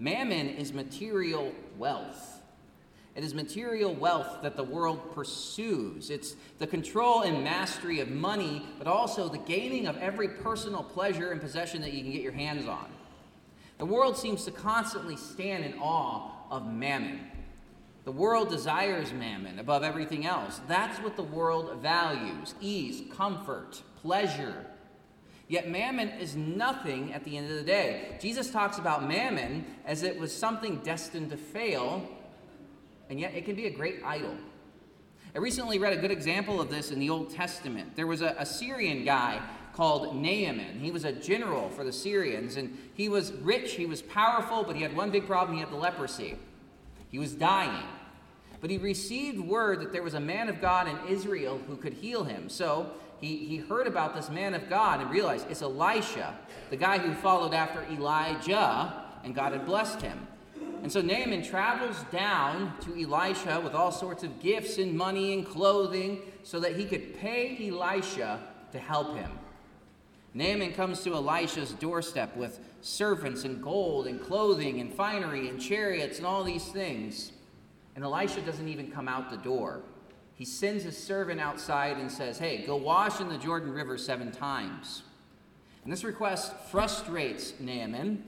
Mammon 0.00 0.48
is 0.48 0.72
material 0.72 1.52
wealth. 1.76 2.37
It 3.18 3.24
is 3.24 3.34
material 3.34 3.92
wealth 3.92 4.42
that 4.42 4.54
the 4.54 4.62
world 4.62 5.12
pursues. 5.12 6.08
It's 6.08 6.36
the 6.58 6.68
control 6.68 7.22
and 7.22 7.42
mastery 7.42 7.98
of 7.98 8.08
money, 8.10 8.64
but 8.78 8.86
also 8.86 9.28
the 9.28 9.38
gaining 9.38 9.88
of 9.88 9.96
every 9.96 10.28
personal 10.28 10.84
pleasure 10.84 11.32
and 11.32 11.40
possession 11.40 11.80
that 11.82 11.92
you 11.92 12.04
can 12.04 12.12
get 12.12 12.22
your 12.22 12.30
hands 12.30 12.68
on. 12.68 12.86
The 13.78 13.86
world 13.86 14.16
seems 14.16 14.44
to 14.44 14.52
constantly 14.52 15.16
stand 15.16 15.64
in 15.64 15.80
awe 15.80 16.30
of 16.48 16.72
mammon. 16.72 17.18
The 18.04 18.12
world 18.12 18.50
desires 18.50 19.12
mammon 19.12 19.58
above 19.58 19.82
everything 19.82 20.24
else. 20.24 20.60
That's 20.68 21.00
what 21.00 21.16
the 21.16 21.24
world 21.24 21.76
values 21.82 22.54
ease, 22.60 23.02
comfort, 23.16 23.82
pleasure. 24.00 24.64
Yet 25.48 25.68
mammon 25.68 26.10
is 26.10 26.36
nothing 26.36 27.12
at 27.12 27.24
the 27.24 27.36
end 27.36 27.50
of 27.50 27.56
the 27.56 27.64
day. 27.64 28.16
Jesus 28.20 28.52
talks 28.52 28.78
about 28.78 29.08
mammon 29.08 29.66
as 29.84 30.04
it 30.04 30.20
was 30.20 30.32
something 30.32 30.76
destined 30.84 31.30
to 31.30 31.36
fail 31.36 32.08
and 33.10 33.18
yet 33.18 33.34
it 33.34 33.44
can 33.44 33.54
be 33.54 33.66
a 33.66 33.70
great 33.70 34.02
idol. 34.04 34.34
I 35.34 35.38
recently 35.38 35.78
read 35.78 35.92
a 35.92 36.00
good 36.00 36.10
example 36.10 36.60
of 36.60 36.70
this 36.70 36.90
in 36.90 36.98
the 36.98 37.10
Old 37.10 37.30
Testament. 37.30 37.96
There 37.96 38.06
was 38.06 38.22
a, 38.22 38.34
a 38.38 38.46
Syrian 38.46 39.04
guy 39.04 39.40
called 39.74 40.16
Naaman. 40.16 40.80
He 40.80 40.90
was 40.90 41.04
a 41.04 41.12
general 41.12 41.68
for 41.70 41.84
the 41.84 41.92
Syrians, 41.92 42.56
and 42.56 42.76
he 42.94 43.08
was 43.08 43.32
rich, 43.32 43.74
he 43.74 43.86
was 43.86 44.02
powerful, 44.02 44.64
but 44.64 44.74
he 44.74 44.82
had 44.82 44.96
one 44.96 45.10
big 45.10 45.26
problem 45.26 45.54
he 45.56 45.60
had 45.60 45.70
the 45.70 45.76
leprosy. 45.76 46.36
He 47.10 47.18
was 47.18 47.34
dying. 47.34 47.84
But 48.60 48.70
he 48.70 48.78
received 48.78 49.38
word 49.38 49.80
that 49.80 49.92
there 49.92 50.02
was 50.02 50.14
a 50.14 50.20
man 50.20 50.48
of 50.48 50.60
God 50.60 50.88
in 50.88 50.98
Israel 51.14 51.60
who 51.68 51.76
could 51.76 51.92
heal 51.92 52.24
him. 52.24 52.48
So 52.48 52.90
he, 53.20 53.36
he 53.36 53.58
heard 53.58 53.86
about 53.86 54.16
this 54.16 54.30
man 54.30 54.54
of 54.54 54.68
God 54.68 55.00
and 55.00 55.10
realized 55.10 55.46
it's 55.48 55.62
Elisha, 55.62 56.36
the 56.70 56.76
guy 56.76 56.98
who 56.98 57.14
followed 57.14 57.54
after 57.54 57.84
Elijah, 57.84 59.04
and 59.22 59.34
God 59.34 59.52
had 59.52 59.64
blessed 59.64 60.02
him. 60.02 60.26
And 60.82 60.92
so 60.92 61.00
Naaman 61.00 61.42
travels 61.42 62.04
down 62.12 62.72
to 62.82 63.02
Elisha 63.02 63.60
with 63.60 63.74
all 63.74 63.92
sorts 63.92 64.22
of 64.22 64.40
gifts 64.40 64.78
and 64.78 64.96
money 64.96 65.32
and 65.32 65.46
clothing 65.46 66.20
so 66.42 66.60
that 66.60 66.76
he 66.76 66.84
could 66.84 67.18
pay 67.18 67.68
Elisha 67.68 68.40
to 68.72 68.78
help 68.78 69.16
him. 69.16 69.30
Naaman 70.34 70.72
comes 70.72 71.02
to 71.02 71.14
Elisha's 71.14 71.72
doorstep 71.72 72.36
with 72.36 72.60
servants 72.80 73.44
and 73.44 73.62
gold 73.62 74.06
and 74.06 74.20
clothing 74.20 74.80
and 74.80 74.92
finery 74.92 75.48
and 75.48 75.60
chariots 75.60 76.18
and 76.18 76.26
all 76.26 76.44
these 76.44 76.66
things. 76.66 77.32
And 77.96 78.04
Elisha 78.04 78.40
doesn't 78.42 78.68
even 78.68 78.90
come 78.90 79.08
out 79.08 79.30
the 79.30 79.38
door. 79.38 79.80
He 80.34 80.44
sends 80.44 80.84
his 80.84 80.96
servant 80.96 81.40
outside 81.40 81.96
and 81.96 82.10
says, 82.10 82.38
Hey, 82.38 82.64
go 82.64 82.76
wash 82.76 83.20
in 83.20 83.28
the 83.28 83.38
Jordan 83.38 83.72
River 83.72 83.98
seven 83.98 84.30
times. 84.30 85.02
And 85.82 85.92
this 85.92 86.04
request 86.04 86.54
frustrates 86.70 87.54
Naaman 87.58 88.22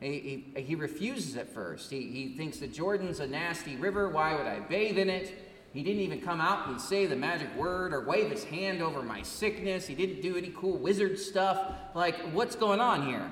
he, 0.00 0.44
he, 0.54 0.62
he 0.62 0.74
refuses 0.74 1.36
at 1.36 1.52
first. 1.52 1.90
He, 1.90 2.02
he 2.10 2.34
thinks 2.36 2.58
the 2.58 2.66
Jordan's 2.66 3.20
a 3.20 3.26
nasty 3.26 3.76
river. 3.76 4.08
Why 4.08 4.34
would 4.34 4.46
I 4.46 4.60
bathe 4.60 4.98
in 4.98 5.10
it? 5.10 5.46
He 5.72 5.82
didn't 5.82 6.00
even 6.00 6.20
come 6.20 6.40
out 6.40 6.68
and 6.68 6.80
say 6.80 7.06
the 7.06 7.14
magic 7.14 7.54
word 7.56 7.92
or 7.92 8.04
wave 8.04 8.30
his 8.30 8.42
hand 8.42 8.82
over 8.82 9.02
my 9.02 9.22
sickness. 9.22 9.86
He 9.86 9.94
didn't 9.94 10.20
do 10.20 10.36
any 10.36 10.52
cool 10.56 10.78
wizard 10.78 11.18
stuff. 11.18 11.74
Like, 11.94 12.16
what's 12.32 12.56
going 12.56 12.80
on 12.80 13.06
here? 13.06 13.30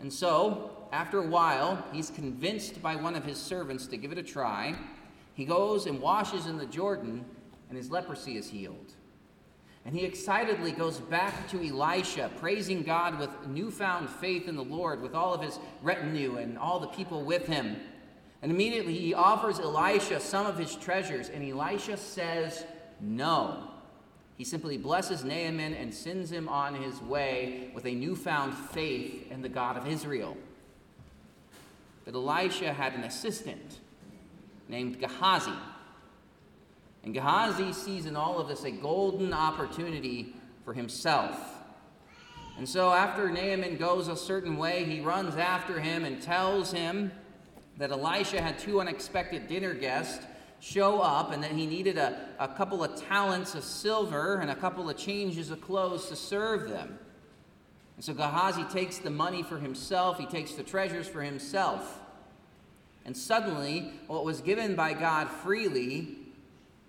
And 0.00 0.12
so, 0.12 0.88
after 0.92 1.18
a 1.18 1.26
while, 1.26 1.84
he's 1.92 2.10
convinced 2.10 2.82
by 2.82 2.96
one 2.96 3.14
of 3.14 3.24
his 3.24 3.38
servants 3.38 3.86
to 3.88 3.96
give 3.96 4.10
it 4.12 4.18
a 4.18 4.22
try. 4.22 4.74
He 5.34 5.44
goes 5.44 5.86
and 5.86 6.00
washes 6.00 6.46
in 6.46 6.58
the 6.58 6.66
Jordan, 6.66 7.24
and 7.68 7.78
his 7.78 7.90
leprosy 7.90 8.36
is 8.36 8.50
healed. 8.50 8.94
And 9.84 9.94
he 9.96 10.04
excitedly 10.04 10.70
goes 10.72 10.98
back 10.98 11.48
to 11.48 11.66
Elisha, 11.66 12.30
praising 12.38 12.82
God 12.82 13.18
with 13.18 13.30
newfound 13.48 14.08
faith 14.08 14.46
in 14.46 14.54
the 14.54 14.62
Lord, 14.62 15.02
with 15.02 15.14
all 15.14 15.34
of 15.34 15.42
his 15.42 15.58
retinue 15.82 16.36
and 16.36 16.56
all 16.56 16.78
the 16.78 16.86
people 16.86 17.24
with 17.24 17.46
him. 17.46 17.76
And 18.42 18.52
immediately 18.52 18.96
he 18.96 19.14
offers 19.14 19.58
Elisha 19.58 20.20
some 20.20 20.46
of 20.46 20.56
his 20.56 20.76
treasures, 20.76 21.28
and 21.28 21.48
Elisha 21.48 21.96
says 21.96 22.64
no. 23.00 23.68
He 24.36 24.44
simply 24.44 24.78
blesses 24.78 25.24
Naaman 25.24 25.74
and 25.74 25.92
sends 25.92 26.30
him 26.30 26.48
on 26.48 26.74
his 26.74 27.00
way 27.02 27.70
with 27.74 27.84
a 27.84 27.94
newfound 27.94 28.54
faith 28.54 29.30
in 29.30 29.42
the 29.42 29.48
God 29.48 29.76
of 29.76 29.86
Israel. 29.86 30.36
But 32.04 32.14
Elisha 32.14 32.72
had 32.72 32.94
an 32.94 33.02
assistant 33.02 33.80
named 34.68 34.98
Gehazi 34.98 35.52
and 37.04 37.12
Gehazi 37.12 37.72
sees 37.72 38.06
in 38.06 38.16
all 38.16 38.38
of 38.38 38.48
this 38.48 38.64
a 38.64 38.70
golden 38.70 39.32
opportunity 39.32 40.34
for 40.64 40.72
himself. 40.72 41.36
And 42.56 42.68
so, 42.68 42.92
after 42.92 43.30
Naaman 43.30 43.76
goes 43.76 44.08
a 44.08 44.16
certain 44.16 44.56
way, 44.56 44.84
he 44.84 45.00
runs 45.00 45.36
after 45.36 45.80
him 45.80 46.04
and 46.04 46.20
tells 46.20 46.70
him 46.70 47.10
that 47.78 47.90
Elisha 47.90 48.40
had 48.40 48.58
two 48.58 48.80
unexpected 48.80 49.48
dinner 49.48 49.74
guests 49.74 50.24
show 50.60 51.00
up 51.00 51.32
and 51.32 51.42
that 51.42 51.50
he 51.50 51.66
needed 51.66 51.98
a, 51.98 52.28
a 52.38 52.46
couple 52.46 52.84
of 52.84 53.02
talents 53.02 53.54
of 53.54 53.64
silver 53.64 54.36
and 54.36 54.50
a 54.50 54.54
couple 54.54 54.88
of 54.88 54.96
changes 54.96 55.50
of 55.50 55.60
clothes 55.60 56.08
to 56.08 56.14
serve 56.14 56.68
them. 56.68 56.98
And 57.96 58.04
so 58.04 58.14
Gehazi 58.14 58.64
takes 58.64 58.98
the 58.98 59.10
money 59.10 59.42
for 59.42 59.58
himself, 59.58 60.18
he 60.18 60.26
takes 60.26 60.52
the 60.52 60.62
treasures 60.62 61.08
for 61.08 61.22
himself. 61.22 62.00
And 63.04 63.16
suddenly, 63.16 63.92
what 64.06 64.24
was 64.24 64.40
given 64.40 64.76
by 64.76 64.92
God 64.92 65.28
freely 65.28 66.18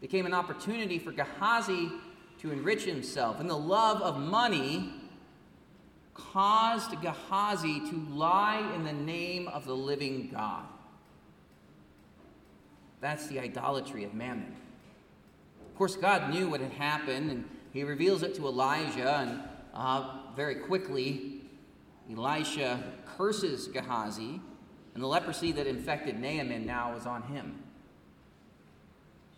became 0.04 0.26
an 0.26 0.34
opportunity 0.34 1.00
for 1.00 1.14
Gehazi 1.14 1.90
to 2.38 2.52
enrich 2.52 2.84
himself. 2.84 3.40
And 3.40 3.50
the 3.50 3.58
love 3.58 4.02
of 4.02 4.20
money 4.20 4.92
caused 6.14 7.02
Gehazi 7.02 7.80
to 7.90 8.06
lie 8.10 8.70
in 8.76 8.84
the 8.84 8.92
name 8.92 9.48
of 9.48 9.64
the 9.64 9.74
living 9.74 10.28
God. 10.30 10.66
That's 13.00 13.28
the 13.28 13.40
idolatry 13.40 14.04
of 14.04 14.14
mammon. 14.14 14.54
Of 15.70 15.78
course, 15.78 15.96
God 15.96 16.32
knew 16.32 16.50
what 16.50 16.60
had 16.60 16.74
happened, 16.74 17.32
and 17.32 17.50
he 17.72 17.86
reveals 17.86 18.24
it 18.24 18.36
to 18.36 18.46
Elijah, 18.46 19.20
and 19.20 19.40
uh, 19.74 20.18
very 20.36 20.56
quickly, 20.56 21.44
Elisha 22.12 22.84
curses 23.18 23.70
Gehazi, 23.70 24.42
and 24.96 25.02
the 25.02 25.08
leprosy 25.08 25.54
that 25.54 25.66
infected 25.66 26.20
Naaman 26.20 26.66
now 26.66 26.94
is 26.98 27.06
on 27.06 27.24
him. 27.24 27.64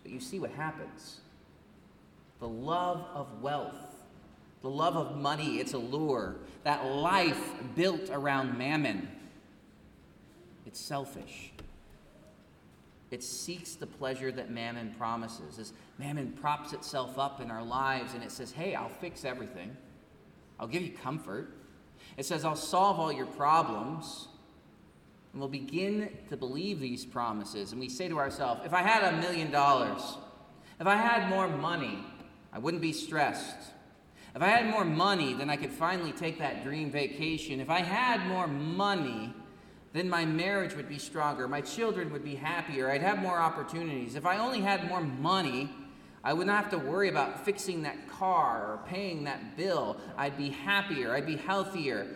But 0.06 0.12
you 0.12 0.20
see 0.20 0.38
what 0.38 0.52
happens. 0.52 1.18
The 2.38 2.46
love 2.46 3.04
of 3.12 3.42
wealth, 3.42 4.04
the 4.62 4.70
love 4.70 4.94
of 4.94 5.16
money, 5.16 5.56
its 5.56 5.72
allure, 5.72 6.36
that 6.62 6.86
life 6.86 7.40
built 7.74 8.08
around 8.10 8.56
mammon, 8.56 9.08
it's 10.64 10.78
selfish. 10.78 11.50
It 13.10 13.24
seeks 13.24 13.74
the 13.74 13.88
pleasure 13.88 14.30
that 14.30 14.48
mammon 14.48 14.94
promises. 14.96 15.58
As 15.58 15.72
mammon 15.98 16.30
props 16.40 16.72
itself 16.72 17.18
up 17.18 17.40
in 17.40 17.50
our 17.50 17.64
lives 17.64 18.14
and 18.14 18.22
it 18.22 18.30
says, 18.30 18.52
hey, 18.52 18.76
I'll 18.76 18.88
fix 18.88 19.24
everything. 19.24 19.76
I'll 20.60 20.68
give 20.68 20.82
you 20.82 20.92
comfort. 20.92 21.52
It 22.16 22.26
says, 22.26 22.44
I'll 22.44 22.54
solve 22.54 23.00
all 23.00 23.10
your 23.10 23.26
problems. 23.26 24.28
And 25.36 25.42
we'll 25.42 25.50
begin 25.50 26.08
to 26.30 26.36
believe 26.38 26.80
these 26.80 27.04
promises. 27.04 27.72
And 27.72 27.78
we 27.78 27.90
say 27.90 28.08
to 28.08 28.16
ourselves, 28.16 28.62
if 28.64 28.72
I 28.72 28.80
had 28.80 29.12
a 29.12 29.18
million 29.18 29.50
dollars, 29.50 30.00
if 30.80 30.86
I 30.86 30.94
had 30.96 31.28
more 31.28 31.46
money, 31.46 31.98
I 32.54 32.58
wouldn't 32.58 32.80
be 32.80 32.94
stressed. 32.94 33.54
If 34.34 34.40
I 34.40 34.46
had 34.46 34.64
more 34.70 34.86
money, 34.86 35.34
then 35.34 35.50
I 35.50 35.56
could 35.56 35.72
finally 35.72 36.12
take 36.12 36.38
that 36.38 36.64
dream 36.64 36.90
vacation. 36.90 37.60
If 37.60 37.68
I 37.68 37.80
had 37.80 38.26
more 38.26 38.46
money, 38.46 39.34
then 39.92 40.08
my 40.08 40.24
marriage 40.24 40.74
would 40.74 40.88
be 40.88 40.96
stronger. 40.96 41.46
My 41.46 41.60
children 41.60 42.10
would 42.14 42.24
be 42.24 42.36
happier. 42.36 42.90
I'd 42.90 43.02
have 43.02 43.18
more 43.18 43.38
opportunities. 43.38 44.14
If 44.14 44.24
I 44.24 44.38
only 44.38 44.62
had 44.62 44.88
more 44.88 45.02
money, 45.02 45.68
I 46.24 46.32
would 46.32 46.46
not 46.46 46.62
have 46.62 46.70
to 46.70 46.78
worry 46.78 47.10
about 47.10 47.44
fixing 47.44 47.82
that 47.82 48.08
car 48.08 48.72
or 48.72 48.80
paying 48.86 49.24
that 49.24 49.54
bill. 49.58 49.98
I'd 50.16 50.38
be 50.38 50.48
happier. 50.48 51.12
I'd 51.12 51.26
be 51.26 51.36
healthier. 51.36 52.06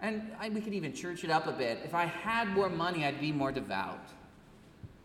And 0.00 0.32
I, 0.38 0.48
we 0.50 0.60
could 0.60 0.74
even 0.74 0.92
church 0.92 1.24
it 1.24 1.30
up 1.30 1.46
a 1.46 1.52
bit. 1.52 1.78
If 1.84 1.94
I 1.94 2.04
had 2.04 2.48
more 2.48 2.68
money, 2.68 3.04
I'd 3.04 3.20
be 3.20 3.32
more 3.32 3.50
devout. 3.50 4.08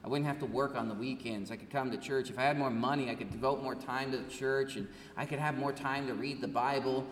I 0.04 0.08
wouldn't 0.08 0.28
have 0.28 0.40
to 0.40 0.46
work 0.46 0.76
on 0.76 0.88
the 0.88 0.96
weekends. 0.96 1.52
I 1.52 1.56
could 1.56 1.70
come 1.70 1.92
to 1.92 1.98
church. 1.98 2.30
If 2.30 2.40
I 2.40 2.44
had 2.44 2.58
more 2.58 2.72
money, 2.72 3.10
I 3.10 3.16
could 3.16 3.32
devote 3.32 3.62
more 3.62 3.76
time 3.76 4.12
to 4.12 4.18
the 4.18 4.30
church 4.30 4.76
and 4.76 4.88
I 5.16 5.26
could 5.26 5.40
have 5.40 5.58
more 5.58 5.72
time 5.72 6.08
to 6.08 6.14
read 6.14 6.42
the 6.42 6.48
Bible. 6.48 7.06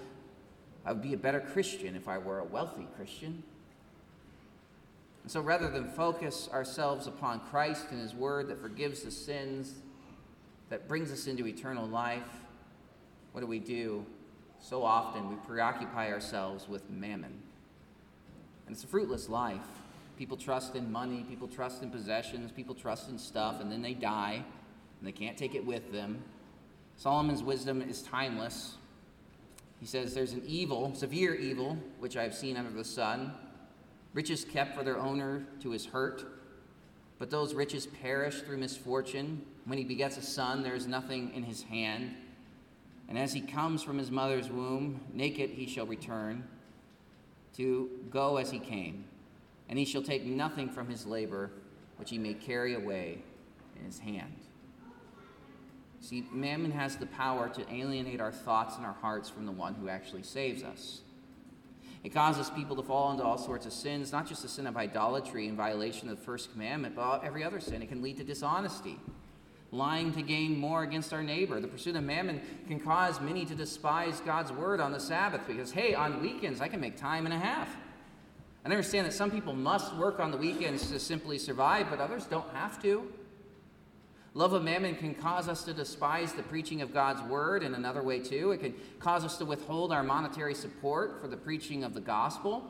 I 0.85 0.93
would 0.93 1.01
be 1.01 1.13
a 1.13 1.17
better 1.17 1.39
Christian 1.39 1.95
if 1.95 2.07
I 2.07 2.17
were 2.17 2.39
a 2.39 2.43
wealthy 2.43 2.87
Christian. 2.95 3.43
And 5.23 5.31
so 5.31 5.41
rather 5.41 5.69
than 5.69 5.87
focus 5.91 6.49
ourselves 6.51 7.05
upon 7.05 7.41
Christ 7.41 7.87
and 7.91 7.99
His 7.99 8.15
Word 8.15 8.47
that 8.47 8.59
forgives 8.59 9.03
the 9.03 9.11
sins, 9.11 9.75
that 10.69 10.87
brings 10.87 11.11
us 11.11 11.27
into 11.27 11.45
eternal 11.45 11.87
life, 11.87 12.23
what 13.33 13.41
do 13.41 13.47
we 13.47 13.59
do? 13.59 14.05
So 14.59 14.83
often 14.83 15.29
we 15.29 15.35
preoccupy 15.47 16.11
ourselves 16.11 16.67
with 16.67 16.89
mammon. 16.89 17.41
And 18.69 18.75
it's 18.75 18.83
a 18.83 18.87
fruitless 18.87 19.29
life. 19.29 19.65
People 20.15 20.37
trust 20.37 20.75
in 20.75 20.91
money, 20.91 21.25
people 21.27 21.47
trust 21.47 21.81
in 21.81 21.89
possessions, 21.89 22.51
people 22.51 22.75
trust 22.75 23.09
in 23.09 23.17
stuff, 23.17 23.61
and 23.61 23.71
then 23.71 23.81
they 23.81 23.95
die, 23.95 24.33
and 24.35 25.07
they 25.07 25.11
can't 25.11 25.35
take 25.35 25.55
it 25.55 25.65
with 25.65 25.91
them. 25.91 26.21
Solomon's 26.95 27.41
wisdom 27.41 27.81
is 27.81 28.03
timeless. 28.03 28.75
He 29.79 29.87
says, 29.87 30.13
There's 30.13 30.33
an 30.33 30.43
evil, 30.45 30.93
severe 30.93 31.33
evil, 31.33 31.79
which 31.97 32.15
I 32.15 32.21
have 32.21 32.35
seen 32.35 32.57
under 32.57 32.69
the 32.69 32.85
sun. 32.85 33.33
Riches 34.13 34.45
kept 34.45 34.77
for 34.77 34.83
their 34.83 34.99
owner 34.99 35.47
to 35.61 35.71
his 35.71 35.87
hurt, 35.87 36.23
but 37.17 37.31
those 37.31 37.55
riches 37.55 37.87
perish 37.87 38.41
through 38.41 38.57
misfortune. 38.57 39.41
When 39.65 39.79
he 39.79 39.83
begets 39.83 40.17
a 40.17 40.21
son, 40.21 40.61
there 40.61 40.75
is 40.75 40.85
nothing 40.85 41.33
in 41.33 41.41
his 41.41 41.63
hand. 41.63 42.11
And 43.07 43.17
as 43.17 43.33
he 43.33 43.41
comes 43.41 43.81
from 43.81 43.97
his 43.97 44.11
mother's 44.11 44.51
womb, 44.51 45.01
naked 45.11 45.49
he 45.49 45.65
shall 45.65 45.87
return 45.87 46.43
to 47.59 47.89
go 48.09 48.37
as 48.37 48.49
he 48.49 48.57
came 48.57 49.03
and 49.67 49.77
he 49.77 49.83
shall 49.83 50.01
take 50.01 50.25
nothing 50.25 50.69
from 50.69 50.87
his 50.87 51.05
labor 51.05 51.51
which 51.97 52.09
he 52.09 52.17
may 52.17 52.33
carry 52.33 52.73
away 52.73 53.21
in 53.77 53.85
his 53.85 53.99
hand. 53.99 54.33
See, 55.99 56.25
mammon 56.31 56.71
has 56.71 56.95
the 56.95 57.05
power 57.07 57.49
to 57.49 57.73
alienate 57.73 58.21
our 58.21 58.31
thoughts 58.31 58.77
and 58.77 58.85
our 58.85 58.95
hearts 59.01 59.29
from 59.29 59.45
the 59.45 59.51
one 59.51 59.75
who 59.75 59.89
actually 59.89 60.23
saves 60.23 60.63
us. 60.63 61.01
It 62.01 62.13
causes 62.13 62.49
people 62.49 62.77
to 62.77 62.81
fall 62.81 63.11
into 63.11 63.25
all 63.25 63.37
sorts 63.37 63.65
of 63.65 63.73
sins, 63.73 64.13
not 64.13 64.25
just 64.25 64.41
the 64.41 64.47
sin 64.47 64.65
of 64.65 64.77
idolatry 64.77 65.49
in 65.49 65.57
violation 65.57 66.07
of 66.07 66.17
the 66.17 66.23
first 66.23 66.53
commandment, 66.53 66.95
but 66.95 67.25
every 67.25 67.43
other 67.43 67.59
sin. 67.59 67.81
It 67.81 67.89
can 67.89 68.01
lead 68.01 68.15
to 68.17 68.23
dishonesty, 68.23 68.97
lying 69.71 70.11
to 70.13 70.21
gain 70.21 70.57
more 70.57 70.83
against 70.83 71.13
our 71.13 71.23
neighbor. 71.23 71.59
The 71.59 71.67
pursuit 71.67 71.95
of 71.95 72.03
mammon 72.03 72.41
can 72.67 72.79
cause 72.79 73.21
many 73.21 73.45
to 73.45 73.55
despise 73.55 74.19
God's 74.19 74.51
word 74.51 74.79
on 74.79 74.91
the 74.91 74.99
Sabbath 74.99 75.41
because, 75.47 75.71
hey, 75.71 75.93
on 75.93 76.21
weekends 76.21 76.61
I 76.61 76.67
can 76.67 76.79
make 76.79 76.97
time 76.97 77.25
and 77.25 77.33
a 77.33 77.39
half. 77.39 77.75
I 78.65 78.69
understand 78.69 79.07
that 79.07 79.13
some 79.13 79.31
people 79.31 79.53
must 79.53 79.95
work 79.95 80.19
on 80.19 80.31
the 80.31 80.37
weekends 80.37 80.91
to 80.91 80.99
simply 80.99 81.37
survive, 81.37 81.87
but 81.89 81.99
others 81.99 82.25
don't 82.25 82.49
have 82.53 82.81
to. 82.83 83.11
Love 84.35 84.53
of 84.53 84.63
mammon 84.63 84.95
can 84.95 85.15
cause 85.15 85.47
us 85.47 85.63
to 85.63 85.73
despise 85.73 86.33
the 86.33 86.43
preaching 86.43 86.81
of 86.81 86.93
God's 86.93 87.21
word 87.23 87.63
in 87.63 87.73
another 87.73 88.03
way, 88.03 88.19
too. 88.19 88.51
It 88.51 88.59
can 88.59 88.75
cause 88.99 89.23
us 89.23 89.37
to 89.37 89.45
withhold 89.45 89.91
our 89.91 90.03
monetary 90.03 90.53
support 90.53 91.19
for 91.19 91.27
the 91.27 91.37
preaching 91.37 91.83
of 91.83 91.93
the 91.93 92.01
gospel. 92.01 92.63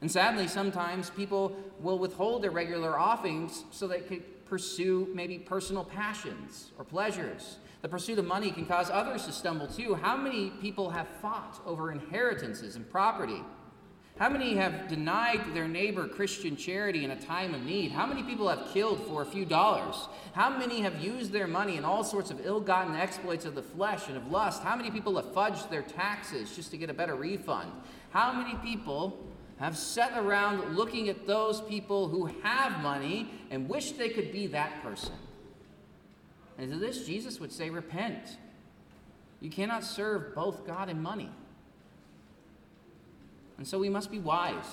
And 0.00 0.10
sadly, 0.10 0.48
sometimes 0.48 1.10
people 1.10 1.56
will 1.78 1.98
withhold 1.98 2.42
their 2.42 2.50
regular 2.50 2.98
offerings 2.98 3.64
so 3.70 3.86
they 3.86 4.00
could 4.00 4.24
pursue 4.52 5.08
maybe 5.14 5.38
personal 5.38 5.82
passions 5.82 6.72
or 6.76 6.84
pleasures. 6.84 7.56
The 7.80 7.88
pursuit 7.88 8.18
of 8.18 8.26
money 8.26 8.50
can 8.50 8.66
cause 8.66 8.90
others 8.90 9.24
to 9.24 9.32
stumble 9.32 9.66
too. 9.66 9.94
How 9.94 10.14
many 10.14 10.50
people 10.60 10.90
have 10.90 11.08
fought 11.22 11.58
over 11.64 11.90
inheritances 11.90 12.76
and 12.76 12.86
property? 12.90 13.42
How 14.18 14.28
many 14.28 14.54
have 14.56 14.88
denied 14.88 15.54
their 15.54 15.66
neighbor 15.66 16.06
Christian 16.06 16.54
charity 16.54 17.02
in 17.02 17.12
a 17.12 17.18
time 17.18 17.54
of 17.54 17.62
need? 17.62 17.92
How 17.92 18.04
many 18.04 18.22
people 18.22 18.46
have 18.46 18.74
killed 18.74 19.02
for 19.06 19.22
a 19.22 19.24
few 19.24 19.46
dollars? 19.46 20.06
How 20.34 20.50
many 20.50 20.82
have 20.82 21.00
used 21.00 21.32
their 21.32 21.46
money 21.46 21.78
in 21.78 21.84
all 21.86 22.04
sorts 22.04 22.30
of 22.30 22.44
ill 22.44 22.60
gotten 22.60 22.94
exploits 22.94 23.46
of 23.46 23.54
the 23.54 23.62
flesh 23.62 24.08
and 24.08 24.18
of 24.18 24.30
lust? 24.30 24.62
How 24.62 24.76
many 24.76 24.90
people 24.90 25.16
have 25.16 25.32
fudged 25.32 25.70
their 25.70 25.80
taxes 25.80 26.54
just 26.54 26.70
to 26.72 26.76
get 26.76 26.90
a 26.90 26.94
better 26.94 27.16
refund? 27.16 27.72
How 28.10 28.34
many 28.34 28.54
people 28.56 29.18
have 29.64 29.76
sat 29.76 30.18
around 30.18 30.76
looking 30.76 31.08
at 31.08 31.26
those 31.26 31.60
people 31.60 32.08
who 32.08 32.26
have 32.42 32.80
money 32.80 33.30
and 33.50 33.68
wish 33.68 33.92
they 33.92 34.08
could 34.08 34.32
be 34.32 34.48
that 34.48 34.82
person? 34.82 35.14
And 36.58 36.70
to 36.72 36.78
this, 36.78 37.06
Jesus 37.06 37.40
would 37.40 37.52
say, 37.52 37.70
Repent. 37.70 38.38
You 39.40 39.50
cannot 39.50 39.82
serve 39.82 40.34
both 40.34 40.66
God 40.66 40.88
and 40.88 41.02
money. 41.02 41.30
And 43.58 43.66
so 43.66 43.78
we 43.78 43.88
must 43.88 44.10
be 44.10 44.18
wise 44.18 44.66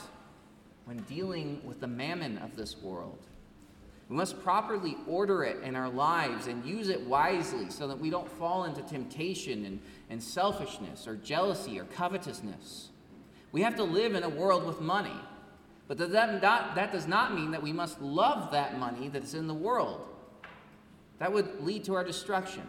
when 0.85 0.97
dealing 1.03 1.61
with 1.63 1.79
the 1.79 1.87
mammon 1.87 2.37
of 2.39 2.55
this 2.55 2.77
world. 2.77 3.19
We 4.09 4.15
must 4.15 4.41
properly 4.41 4.97
order 5.07 5.43
it 5.43 5.61
in 5.63 5.75
our 5.75 5.89
lives 5.89 6.47
and 6.47 6.65
use 6.65 6.89
it 6.89 7.01
wisely 7.01 7.69
so 7.69 7.87
that 7.87 7.99
we 7.99 8.09
don't 8.09 8.27
fall 8.27 8.63
into 8.63 8.81
temptation 8.81 9.65
and, 9.65 9.79
and 10.09 10.21
selfishness 10.21 11.07
or 11.07 11.15
jealousy 11.17 11.79
or 11.79 11.83
covetousness. 11.85 12.89
We 13.51 13.61
have 13.61 13.75
to 13.77 13.83
live 13.83 14.15
in 14.15 14.23
a 14.23 14.29
world 14.29 14.65
with 14.65 14.79
money, 14.79 15.15
but 15.87 15.97
that, 15.97 16.91
does 16.91 17.07
not 17.07 17.33
mean 17.33 17.51
that 17.51 17.63
we 17.63 17.73
must 17.73 17.99
love 18.01 18.51
that 18.51 18.77
money 18.77 19.07
that 19.09 19.23
is 19.23 19.33
in 19.33 19.47
the 19.47 19.53
world. 19.53 20.01
That 21.17 21.33
would 21.33 21.61
lead 21.61 21.83
to 21.85 21.95
our 21.95 22.03
destruction. 22.03 22.63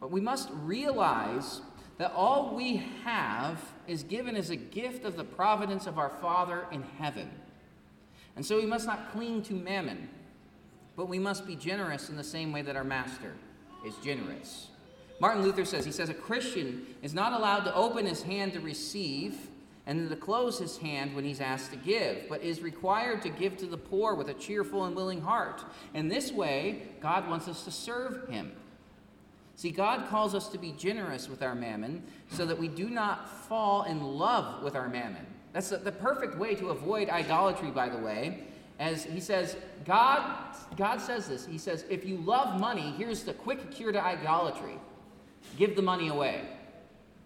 But 0.00 0.10
we 0.10 0.20
must 0.20 0.50
realize 0.52 1.60
that 1.96 2.12
all 2.12 2.54
we 2.54 2.76
have 3.04 3.60
is 3.88 4.02
given 4.04 4.36
as 4.36 4.50
a 4.50 4.56
gift 4.56 5.04
of 5.04 5.16
the 5.16 5.24
providence 5.24 5.86
of 5.86 5.98
our 5.98 6.10
Father 6.10 6.66
in 6.70 6.82
heaven. 6.82 7.30
And 8.36 8.46
so 8.46 8.56
we 8.56 8.66
must 8.66 8.86
not 8.86 9.10
cling 9.10 9.42
to 9.44 9.54
mammon, 9.54 10.08
but 10.94 11.08
we 11.08 11.18
must 11.18 11.46
be 11.46 11.56
generous 11.56 12.08
in 12.08 12.16
the 12.16 12.22
same 12.22 12.52
way 12.52 12.62
that 12.62 12.76
our 12.76 12.84
Master 12.84 13.34
is 13.84 13.94
generous. 14.04 14.68
Martin 15.20 15.42
Luther 15.42 15.64
says, 15.64 15.84
he 15.84 15.92
says, 15.92 16.08
a 16.08 16.14
Christian 16.14 16.86
is 17.02 17.12
not 17.12 17.32
allowed 17.32 17.64
to 17.64 17.74
open 17.74 18.06
his 18.06 18.22
hand 18.22 18.52
to 18.52 18.60
receive 18.60 19.48
and 19.86 20.00
then 20.00 20.08
to 20.10 20.16
close 20.16 20.58
his 20.58 20.76
hand 20.76 21.14
when 21.14 21.24
he's 21.24 21.40
asked 21.40 21.70
to 21.72 21.76
give, 21.76 22.28
but 22.28 22.42
is 22.42 22.60
required 22.60 23.22
to 23.22 23.30
give 23.30 23.56
to 23.56 23.66
the 23.66 23.76
poor 23.76 24.14
with 24.14 24.28
a 24.28 24.34
cheerful 24.34 24.84
and 24.84 24.94
willing 24.94 25.20
heart. 25.20 25.64
In 25.94 26.08
this 26.08 26.30
way, 26.30 26.82
God 27.00 27.28
wants 27.28 27.48
us 27.48 27.64
to 27.64 27.70
serve 27.70 28.28
him. 28.28 28.52
See, 29.56 29.70
God 29.70 30.06
calls 30.08 30.34
us 30.34 30.48
to 30.50 30.58
be 30.58 30.72
generous 30.72 31.28
with 31.28 31.42
our 31.42 31.54
mammon 31.54 32.04
so 32.30 32.46
that 32.46 32.58
we 32.58 32.68
do 32.68 32.90
not 32.90 33.28
fall 33.48 33.84
in 33.84 34.00
love 34.00 34.62
with 34.62 34.76
our 34.76 34.88
mammon. 34.88 35.26
That's 35.52 35.70
the, 35.70 35.90
perfect 35.90 36.36
way 36.36 36.54
to 36.56 36.68
avoid 36.68 37.08
idolatry, 37.08 37.70
by 37.70 37.88
the 37.88 37.98
way. 37.98 38.44
As 38.78 39.04
he 39.04 39.18
says, 39.18 39.56
God, 39.84 40.54
God 40.76 41.00
says 41.00 41.26
this. 41.26 41.46
He 41.46 41.58
says, 41.58 41.84
if 41.90 42.04
you 42.04 42.18
love 42.18 42.60
money, 42.60 42.94
here's 42.96 43.24
the 43.24 43.32
quick 43.32 43.72
cure 43.72 43.90
to 43.90 44.00
idolatry 44.00 44.78
give 45.56 45.76
the 45.76 45.82
money 45.82 46.08
away, 46.08 46.42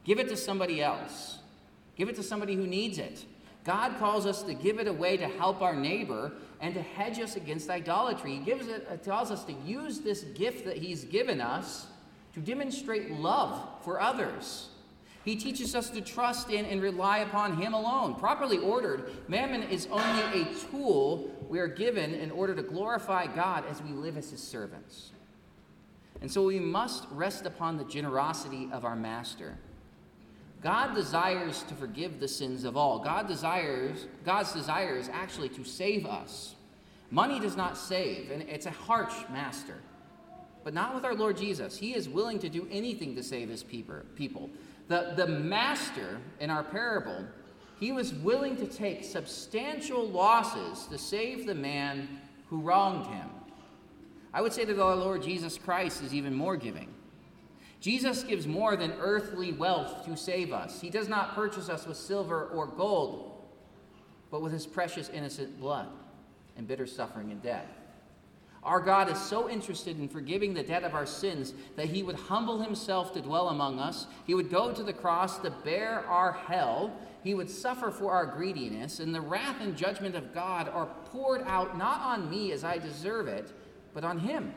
give 0.05 0.19
it 0.19 0.29
to 0.29 0.37
somebody 0.37 0.83
else, 0.83 1.39
give 1.97 2.09
it 2.09 2.17
to 2.17 2.23
somebody 2.23 2.55
who 2.55 2.67
needs 2.67 2.99
it. 2.99 3.25
God 3.65 3.97
calls 3.99 4.27
us 4.27 4.43
to 4.43 4.55
give 4.55 4.79
it 4.79 4.89
away 4.89 5.17
to 5.17 5.29
help 5.29 5.63
our 5.63 5.75
neighbor 5.75 6.33
and 6.61 6.75
to 6.75 6.83
hedge 6.83 7.21
us 7.21 7.37
against 7.37 7.71
idolatry. 7.71 8.37
He 8.37 8.39
gives 8.39 8.69
it, 8.69 8.87
uh, 8.91 8.97
tells 8.97 9.31
us 9.31 9.45
to 9.45 9.53
use 9.65 10.01
this 10.01 10.23
gift 10.23 10.65
that 10.65 10.79
He's 10.79 11.05
given 11.05 11.41
us 11.41 11.87
to 12.35 12.41
demonstrate 12.41 13.11
love 13.11 13.61
for 13.85 14.01
others. 14.01 14.69
He 15.25 15.37
teaches 15.37 15.77
us 15.77 15.91
to 15.91 16.01
trust 16.01 16.51
in 16.51 16.65
and 16.65 16.83
rely 16.83 17.19
upon 17.19 17.57
Him 17.57 17.75
alone. 17.75 18.17
Properly 18.17 18.59
ordered, 18.59 19.13
mammon 19.29 19.63
is 19.65 19.87
only 19.91 20.43
a 20.43 20.47
tool 20.71 21.31
we 21.49 21.61
are 21.61 21.69
given 21.69 22.15
in 22.15 22.31
order 22.31 22.55
to 22.55 22.63
glorify 22.63 23.27
God 23.27 23.65
as 23.71 23.81
we 23.83 23.91
live 23.91 24.17
as 24.17 24.31
His 24.31 24.43
servants. 24.43 25.11
And 26.23 26.33
so 26.33 26.45
we 26.45 26.59
must 26.59 27.07
rest 27.11 27.45
upon 27.45 27.77
the 27.77 27.85
generosity 27.85 28.71
of 28.73 28.87
our 28.87 28.97
Master. 28.97 29.59
God 30.63 30.95
desires 30.95 31.65
to 31.65 31.75
forgive 31.75 32.21
the 32.21 32.29
sins 32.29 32.65
of 32.65 32.77
all. 32.77 33.01
God 33.01 33.29
desires, 33.29 34.07
God's 34.25 34.53
desire 34.53 34.97
is 34.97 35.11
actually 35.13 35.51
to 35.51 35.65
save 35.65 36.07
us. 36.07 36.55
Money 37.11 37.39
does 37.39 37.57
not 37.57 37.77
save, 37.77 38.31
and 38.31 38.43
it's 38.43 38.67
a 38.67 38.71
harsh 38.71 39.15
master 39.31 39.75
but 40.65 40.75
not 40.75 40.95
with 40.95 41.05
our 41.05 41.15
Lord 41.15 41.37
Jesus. 41.37 41.77
He 41.77 41.95
is 41.95 42.09
willing 42.09 42.39
to 42.41 42.49
do 42.49 42.67
anything 42.71 43.15
to 43.17 43.23
save 43.23 43.49
his 43.49 43.63
people. 43.63 44.51
The, 44.89 45.15
the 45.17 45.27
master 45.27 46.19
in 46.41 46.51
our 46.51 46.63
parable, 46.63 47.25
he 47.81 47.93
was 47.93 48.15
willing 48.15 48.57
to 48.57 48.67
take 48.67 49.05
substantial 49.05 50.07
losses 50.09 50.87
to 50.87 50.99
save 50.99 51.47
the 51.47 51.55
man 51.55 52.21
who 52.49 52.61
wronged 52.61 53.07
him. 53.07 53.29
I 54.35 54.41
would 54.41 54.53
say 54.53 54.65
that 54.65 54.81
our 54.81 54.97
Lord 54.97 55.23
Jesus 55.23 55.59
Christ 55.59 56.03
is 56.03 56.15
even 56.15 56.35
more 56.35 56.57
giving. 56.57 56.89
Jesus 57.81 58.23
gives 58.23 58.47
more 58.47 58.77
than 58.77 58.93
earthly 59.01 59.53
wealth 59.53 60.05
to 60.07 60.17
save 60.17 60.53
us. 60.53 60.81
He 60.81 60.89
does 60.89 61.09
not 61.09 61.35
purchase 61.35 61.69
us 61.69 61.87
with 61.87 61.97
silver 61.97 62.47
or 62.47 62.67
gold, 62.67 63.43
but 64.31 64.41
with 64.41 64.53
his 64.53 64.67
precious 64.67 65.09
innocent 65.09 65.59
blood 65.61 65.89
and 66.57 66.69
bitter 66.69 66.87
suffering 66.87 67.33
and 67.33 67.43
death. 67.43 67.67
Our 68.63 68.79
God 68.79 69.11
is 69.11 69.21
so 69.21 69.51
interested 69.51 69.99
in 69.99 70.09
forgiving 70.09 70.55
the 70.55 70.63
debt 70.63 70.85
of 70.85 70.95
our 70.95 71.07
sins 71.07 71.53
that 71.75 71.87
he 71.87 72.05
would 72.05 72.15
humble 72.15 72.63
himself 72.63 73.13
to 73.15 73.21
dwell 73.21 73.49
among 73.49 73.81
us. 73.81 74.07
He 74.25 74.35
would 74.35 74.51
go 74.51 74.73
to 74.73 74.83
the 74.85 74.93
cross 74.93 75.39
to 75.39 75.51
bear 75.51 76.07
our 76.07 76.33
hell 76.33 76.93
he 77.23 77.35
would 77.35 77.51
suffer 77.51 77.91
for 77.91 78.13
our 78.13 78.27
greediness, 78.27 78.99
and 78.99 79.15
the 79.15 79.21
wrath 79.21 79.61
and 79.61 79.77
judgment 79.77 80.17
of 80.17 80.35
God 80.35 80.69
are 80.69 80.87
poured 81.07 81.43
out 81.43 81.79
not 81.79 82.01
on 82.01 82.29
me 82.29 82.53
as 82.53 82.65
I 82.65 82.79
deserve 82.79 83.29
it, 83.29 83.53
but 83.95 84.05
on 84.05 84.19
him. 84.19 84.55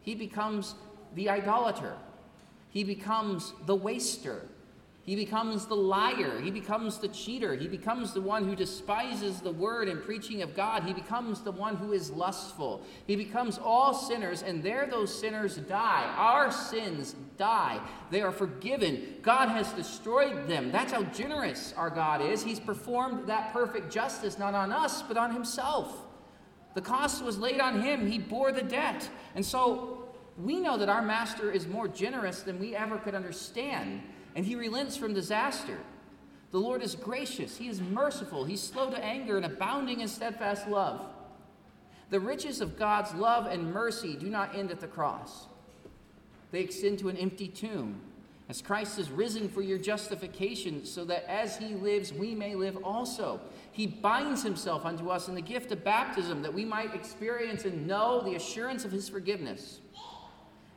He 0.00 0.14
becomes 0.14 0.74
the 1.14 1.28
idolater, 1.28 1.96
he 2.70 2.84
becomes 2.84 3.52
the 3.66 3.74
waster, 3.74 4.42
he 5.04 5.16
becomes 5.16 5.66
the 5.66 5.74
liar. 5.74 6.40
He 6.40 6.52
becomes 6.52 6.98
the 6.98 7.08
cheater. 7.08 7.56
He 7.56 7.66
becomes 7.66 8.12
the 8.12 8.20
one 8.20 8.44
who 8.44 8.54
despises 8.54 9.40
the 9.40 9.50
word 9.50 9.88
and 9.88 10.00
preaching 10.00 10.42
of 10.42 10.54
God. 10.54 10.84
He 10.84 10.92
becomes 10.92 11.40
the 11.40 11.50
one 11.50 11.74
who 11.74 11.92
is 11.92 12.12
lustful. 12.12 12.82
He 13.08 13.16
becomes 13.16 13.58
all 13.58 13.94
sinners, 13.94 14.42
and 14.42 14.62
there 14.62 14.86
those 14.86 15.12
sinners 15.12 15.56
die. 15.56 16.14
Our 16.16 16.52
sins 16.52 17.16
die. 17.36 17.80
They 18.12 18.22
are 18.22 18.30
forgiven. 18.30 19.16
God 19.22 19.48
has 19.48 19.72
destroyed 19.72 20.46
them. 20.46 20.70
That's 20.70 20.92
how 20.92 21.02
generous 21.04 21.74
our 21.76 21.90
God 21.90 22.22
is. 22.22 22.44
He's 22.44 22.60
performed 22.60 23.26
that 23.26 23.52
perfect 23.52 23.92
justice 23.92 24.38
not 24.38 24.54
on 24.54 24.70
us, 24.70 25.02
but 25.02 25.16
on 25.16 25.32
Himself. 25.32 26.06
The 26.74 26.80
cost 26.80 27.22
was 27.24 27.38
laid 27.38 27.60
on 27.60 27.82
Him, 27.82 28.10
He 28.10 28.18
bore 28.18 28.52
the 28.52 28.62
debt. 28.62 29.08
And 29.34 29.44
so 29.44 30.08
we 30.38 30.60
know 30.60 30.78
that 30.78 30.88
our 30.88 31.02
Master 31.02 31.50
is 31.50 31.66
more 31.66 31.88
generous 31.88 32.42
than 32.42 32.58
we 32.58 32.74
ever 32.74 32.98
could 32.98 33.14
understand 33.14 34.02
and 34.34 34.44
he 34.44 34.56
relents 34.56 34.96
from 34.96 35.14
disaster. 35.14 35.78
The 36.50 36.58
Lord 36.58 36.82
is 36.82 36.94
gracious, 36.94 37.56
he 37.56 37.68
is 37.68 37.80
merciful, 37.80 38.44
he's 38.44 38.60
slow 38.60 38.90
to 38.90 39.04
anger 39.04 39.36
and 39.36 39.46
abounding 39.46 40.00
in 40.00 40.08
steadfast 40.08 40.68
love. 40.68 41.06
The 42.10 42.20
riches 42.20 42.60
of 42.60 42.78
God's 42.78 43.14
love 43.14 43.46
and 43.46 43.72
mercy 43.72 44.16
do 44.16 44.28
not 44.28 44.54
end 44.54 44.70
at 44.70 44.80
the 44.80 44.86
cross. 44.86 45.46
They 46.50 46.60
extend 46.60 46.98
to 46.98 47.08
an 47.08 47.16
empty 47.16 47.48
tomb. 47.48 48.00
As 48.50 48.60
Christ 48.60 48.98
is 48.98 49.10
risen 49.10 49.48
for 49.48 49.62
your 49.62 49.78
justification, 49.78 50.84
so 50.84 51.06
that 51.06 51.24
as 51.30 51.56
he 51.56 51.74
lives, 51.74 52.12
we 52.12 52.34
may 52.34 52.54
live 52.54 52.76
also. 52.84 53.40
He 53.72 53.86
binds 53.86 54.42
himself 54.42 54.84
unto 54.84 55.08
us 55.08 55.28
in 55.28 55.34
the 55.34 55.40
gift 55.40 55.72
of 55.72 55.82
baptism, 55.82 56.42
that 56.42 56.52
we 56.52 56.64
might 56.64 56.94
experience 56.94 57.64
and 57.64 57.86
know 57.86 58.22
the 58.22 58.34
assurance 58.34 58.84
of 58.84 58.92
his 58.92 59.08
forgiveness. 59.08 59.80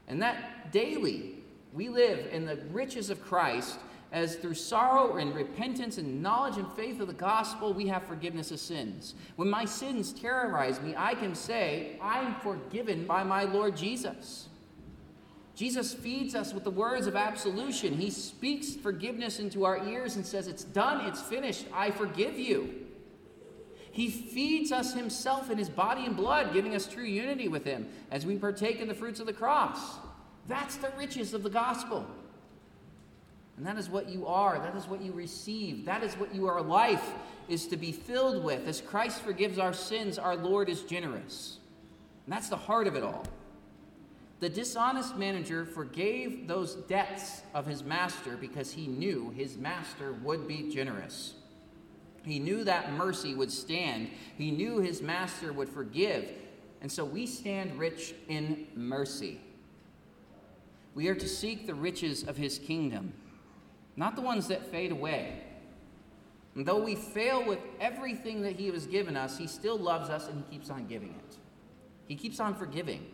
And 0.08 0.22
that 0.22 0.72
daily 0.72 1.36
we 1.74 1.90
live 1.90 2.28
in 2.32 2.46
the 2.46 2.58
riches 2.72 3.10
of 3.10 3.22
Christ 3.22 3.80
as 4.12 4.38
through 4.38 4.54
sorrow 4.54 5.18
and 5.18 5.36
repentance 5.36 5.98
and 5.98 6.24
knowledge 6.24 6.58
and 6.58 6.72
faith 6.72 7.02
of 7.02 7.08
the 7.08 7.14
gospel, 7.14 7.74
we 7.74 7.88
have 7.88 8.04
forgiveness 8.04 8.50
of 8.50 8.62
sins. 8.62 9.14
When 9.36 9.50
my 9.50 9.66
sins 9.66 10.14
terrorize 10.14 10.80
me, 10.80 10.94
I 10.96 11.16
can 11.16 11.36
say, 11.36 12.00
I'm 12.02 12.36
forgiven 12.36 13.06
by 13.06 13.26
my 13.26 13.44
Lord 13.44 13.76
Jesus. 13.76 14.48
Jesus 15.54 15.94
feeds 15.94 16.34
us 16.34 16.54
with 16.54 16.64
the 16.64 16.72
words 16.72 17.08
of 17.08 17.18
absolution. 17.18 17.98
He 17.98 18.10
speaks 18.10 18.74
forgiveness 18.74 19.40
into 19.40 19.66
our 19.66 19.86
ears 19.86 20.16
and 20.16 20.26
says, 20.26 20.48
It's 20.48 20.64
done, 20.64 21.06
it's 21.06 21.22
finished, 21.22 21.66
I 21.74 21.92
forgive 21.92 22.40
you. 22.40 22.85
He 23.96 24.10
feeds 24.10 24.74
us 24.74 24.94
himself 24.94 25.50
in 25.50 25.58
his 25.58 25.70
body 25.70 26.06
and 26.06 26.18
blood, 26.18 26.52
giving 26.52 26.76
us 26.76 26.86
true 26.86 27.06
unity 27.06 27.48
with 27.48 27.64
him 27.64 27.88
as 28.12 28.26
we 28.26 28.36
partake 28.36 28.82
in 28.82 28.90
the 28.90 28.94
fruits 28.94 29.22
of 29.22 29.26
the 29.26 29.32
cross. 29.32 29.96
That's 30.50 30.76
the 30.76 30.92
riches 30.98 31.34
of 31.34 31.44
the 31.44 31.50
gospel. 31.50 32.06
And 33.56 33.66
that 33.66 33.78
is 33.78 33.90
what 33.90 34.10
you 34.10 34.28
are. 34.28 34.60
That 34.60 34.76
is 34.76 34.86
what 34.86 35.02
you 35.02 35.14
receive. 35.14 35.86
That 35.86 36.04
is 36.04 36.14
what 36.16 36.36
your 36.36 36.62
life 36.62 37.14
is 37.48 37.68
to 37.68 37.78
be 37.78 37.94
filled 37.94 38.44
with. 38.44 38.68
As 38.68 38.82
Christ 38.82 39.22
forgives 39.22 39.58
our 39.58 39.72
sins, 39.72 40.20
our 40.20 40.36
Lord 40.36 40.68
is 40.68 40.82
generous. 40.82 41.60
And 42.26 42.34
that's 42.34 42.50
the 42.50 42.58
heart 42.58 42.88
of 42.88 42.98
it 42.98 43.04
all. 43.04 43.26
The 44.42 44.50
dishonest 44.50 45.16
manager 45.16 45.64
forgave 45.64 46.50
those 46.50 46.76
debts 46.76 47.44
of 47.54 47.66
his 47.66 47.82
master 47.82 48.36
because 48.36 48.74
he 48.74 48.88
knew 48.88 49.34
his 49.38 49.56
master 49.56 50.12
would 50.22 50.50
be 50.50 50.70
generous. 50.70 51.35
He 52.26 52.40
knew 52.40 52.64
that 52.64 52.94
mercy 52.94 53.36
would 53.36 53.52
stand. 53.52 54.10
He 54.38 54.52
knew 54.52 54.80
his 54.80 55.02
master 55.02 55.54
would 55.54 55.70
forgive. 55.70 56.32
And 56.82 56.92
so 56.92 57.06
we 57.06 57.28
stand 57.28 57.78
rich 57.78 58.16
in 58.28 58.68
mercy. 58.76 59.40
We 60.96 61.08
are 61.10 61.16
to 61.16 61.28
seek 61.28 61.68
the 61.68 61.76
riches 61.76 62.24
of 62.24 62.38
his 62.38 62.58
kingdom, 62.58 63.14
not 63.96 64.16
the 64.16 64.22
ones 64.22 64.48
that 64.48 64.66
fade 64.72 64.92
away. 64.92 65.44
And 66.56 66.66
though 66.66 66.82
we 66.82 66.96
fail 66.96 67.46
with 67.46 67.60
everything 67.82 68.42
that 68.44 68.54
he 68.54 68.68
has 68.68 68.88
given 68.88 69.18
us, 69.18 69.38
he 69.38 69.46
still 69.46 69.78
loves 69.78 70.10
us 70.10 70.28
and 70.30 70.44
he 70.48 70.58
keeps 70.58 70.70
on 70.70 70.88
giving 70.88 71.10
it. 71.10 71.38
He 72.08 72.16
keeps 72.16 72.40
on 72.40 72.56
forgiving. 72.56 73.06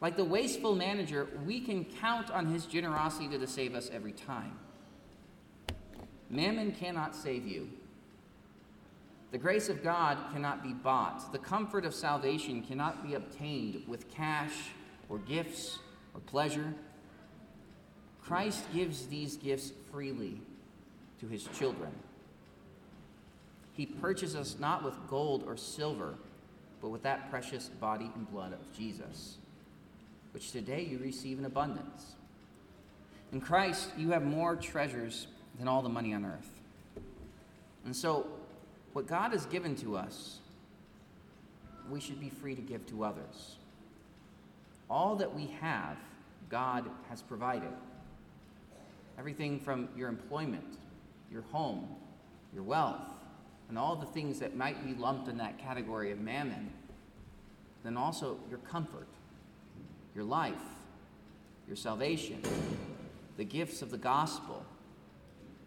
Like 0.00 0.16
the 0.16 0.24
wasteful 0.24 0.74
manager, 0.74 1.28
we 1.44 1.60
can 1.60 1.84
count 1.84 2.30
on 2.30 2.46
his 2.46 2.66
generosity 2.66 3.28
to 3.38 3.46
save 3.46 3.74
us 3.74 3.90
every 3.92 4.12
time. 4.12 4.58
Mammon 6.30 6.72
cannot 6.72 7.14
save 7.14 7.46
you. 7.46 7.68
The 9.30 9.38
grace 9.38 9.68
of 9.68 9.82
God 9.82 10.18
cannot 10.32 10.62
be 10.62 10.72
bought. 10.72 11.32
The 11.32 11.38
comfort 11.38 11.84
of 11.84 11.94
salvation 11.94 12.62
cannot 12.62 13.06
be 13.06 13.14
obtained 13.14 13.84
with 13.86 14.10
cash 14.10 14.52
or 15.08 15.18
gifts 15.18 15.78
or 16.14 16.20
pleasure. 16.20 16.74
Christ 18.20 18.64
gives 18.74 19.06
these 19.06 19.36
gifts 19.36 19.72
freely 19.92 20.40
to 21.20 21.28
his 21.28 21.44
children. 21.58 21.90
He 23.72 23.86
purchases 23.86 24.36
us 24.36 24.56
not 24.58 24.82
with 24.82 24.94
gold 25.08 25.44
or 25.46 25.56
silver, 25.56 26.14
but 26.82 26.88
with 26.88 27.02
that 27.04 27.30
precious 27.30 27.68
body 27.68 28.10
and 28.14 28.30
blood 28.30 28.52
of 28.52 28.76
Jesus, 28.76 29.36
which 30.32 30.50
today 30.50 30.82
you 30.82 30.98
receive 30.98 31.38
in 31.38 31.44
abundance. 31.44 32.14
In 33.32 33.40
Christ, 33.40 33.90
you 33.96 34.10
have 34.10 34.24
more 34.24 34.56
treasures 34.56 35.28
than 35.58 35.68
all 35.68 35.82
the 35.82 35.88
money 35.88 36.14
on 36.14 36.24
earth. 36.24 36.50
And 37.84 37.94
so, 37.94 38.26
what 38.92 39.06
God 39.06 39.32
has 39.32 39.46
given 39.46 39.76
to 39.76 39.96
us, 39.96 40.38
we 41.90 42.00
should 42.00 42.20
be 42.20 42.30
free 42.30 42.54
to 42.54 42.62
give 42.62 42.86
to 42.86 43.04
others. 43.04 43.56
All 44.88 45.16
that 45.16 45.34
we 45.34 45.46
have, 45.60 45.96
God 46.48 46.84
has 47.08 47.22
provided. 47.22 47.72
Everything 49.18 49.60
from 49.60 49.88
your 49.96 50.08
employment, 50.08 50.78
your 51.30 51.42
home, 51.52 51.88
your 52.52 52.62
wealth, 52.62 53.08
and 53.68 53.78
all 53.78 53.94
the 53.94 54.06
things 54.06 54.40
that 54.40 54.56
might 54.56 54.84
be 54.84 54.94
lumped 55.00 55.28
in 55.28 55.38
that 55.38 55.58
category 55.58 56.10
of 56.10 56.18
mammon. 56.18 56.72
Then 57.84 57.96
also 57.96 58.38
your 58.48 58.58
comfort, 58.58 59.06
your 60.14 60.24
life, 60.24 60.54
your 61.68 61.76
salvation, 61.76 62.42
the 63.36 63.44
gifts 63.44 63.80
of 63.80 63.90
the 63.90 63.98
gospel. 63.98 64.64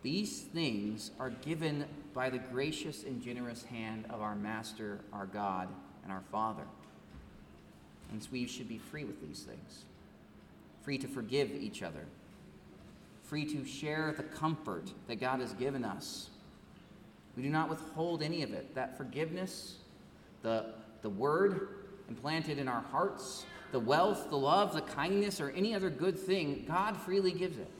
These 0.03 0.41
things 0.41 1.11
are 1.19 1.31
given 1.31 1.85
by 2.13 2.29
the 2.29 2.37
gracious 2.37 3.03
and 3.03 3.21
generous 3.21 3.63
hand 3.63 4.05
of 4.09 4.21
our 4.21 4.35
Master, 4.35 4.99
our 5.11 5.25
God, 5.25 5.69
and 6.03 6.11
our 6.11 6.23
Father. 6.31 6.65
And 8.11 8.21
so 8.21 8.29
we 8.31 8.45
should 8.45 8.69
be 8.69 8.77
free 8.77 9.05
with 9.05 9.19
these 9.25 9.41
things, 9.41 9.85
free 10.83 10.97
to 10.99 11.07
forgive 11.07 11.51
each 11.51 11.81
other 11.81 12.05
free 13.33 13.45
to 13.45 13.65
share 13.65 14.13
the 14.15 14.21
comfort 14.21 14.91
that 15.07 15.15
God 15.15 15.39
has 15.39 15.53
given 15.53 15.83
us. 15.83 16.29
We 17.35 17.41
do 17.41 17.49
not 17.49 17.67
withhold 17.67 18.21
any 18.21 18.43
of 18.43 18.53
it. 18.53 18.75
That 18.75 18.95
forgiveness, 18.95 19.77
the, 20.43 20.67
the 21.01 21.09
word 21.09 21.69
implanted 22.09 22.59
in 22.59 22.67
our 22.67 22.81
hearts, 22.91 23.47
the 23.71 23.79
wealth, 23.79 24.29
the 24.29 24.37
love, 24.37 24.75
the 24.75 24.81
kindness, 24.81 25.41
or 25.41 25.49
any 25.49 25.73
other 25.73 25.89
good 25.89 26.15
thing, 26.15 26.65
God 26.67 26.95
freely 26.95 27.31
gives 27.31 27.57
it. 27.57 27.71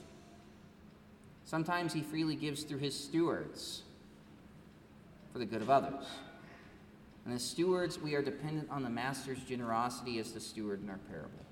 Sometimes 1.45 1.93
He 1.93 2.01
freely 2.01 2.36
gives 2.36 2.63
through 2.63 2.79
His 2.79 2.97
stewards 2.97 3.84
for 5.32 5.39
the 5.39 5.45
good 5.45 5.62
of 5.62 5.69
others. 5.69 6.06
And 7.25 7.34
as 7.34 7.43
stewards, 7.43 7.99
we 7.99 8.15
are 8.15 8.21
dependent 8.21 8.69
on 8.69 8.84
the 8.84 8.89
Master's 8.89 9.39
generosity 9.43 10.19
as 10.19 10.32
the 10.32 10.39
steward 10.39 10.84
in 10.84 10.89
our 10.89 10.99
parable. 11.10 11.45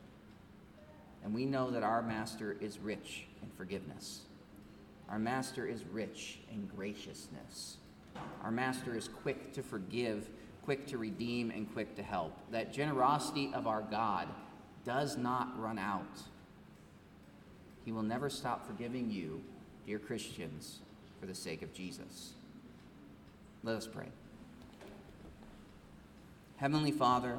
And 1.24 1.34
we 1.34 1.46
know 1.46 1.72
that 1.72 1.84
our 1.84 2.02
Master 2.02 2.58
is 2.60 2.80
rich 2.80 3.26
in 3.42 3.50
forgiveness. 3.58 4.22
Our 5.10 5.20
Master 5.20 5.66
is 5.66 5.84
rich 5.92 6.40
in 6.52 6.68
graciousness. 6.76 7.78
Our 8.44 8.52
Master 8.52 8.96
is 8.96 9.08
quick 9.08 9.54
to 9.54 9.64
forgive, 9.64 10.30
quick 10.64 10.88
to 10.88 10.98
redeem, 10.98 11.52
and 11.52 11.72
quick 11.74 11.96
to 11.96 12.04
help. 12.04 12.38
That 12.52 12.74
generosity 12.74 13.52
of 13.54 13.68
our 13.68 13.82
God 13.82 14.28
does 14.84 15.18
not 15.18 15.60
run 15.60 15.78
out. 15.78 16.22
He 17.86 17.92
will 17.92 18.04
never 18.04 18.30
stop 18.30 18.66
forgiving 18.66 19.10
you, 19.10 19.42
dear 19.92 20.00
Christians, 20.00 20.80
for 21.20 21.26
the 21.26 21.36
sake 21.36 21.62
of 21.62 21.74
Jesus. 21.74 22.32
Let 23.62 23.76
us 23.76 23.86
pray. 23.86 24.08
Heavenly 26.56 26.92
Father, 26.92 27.36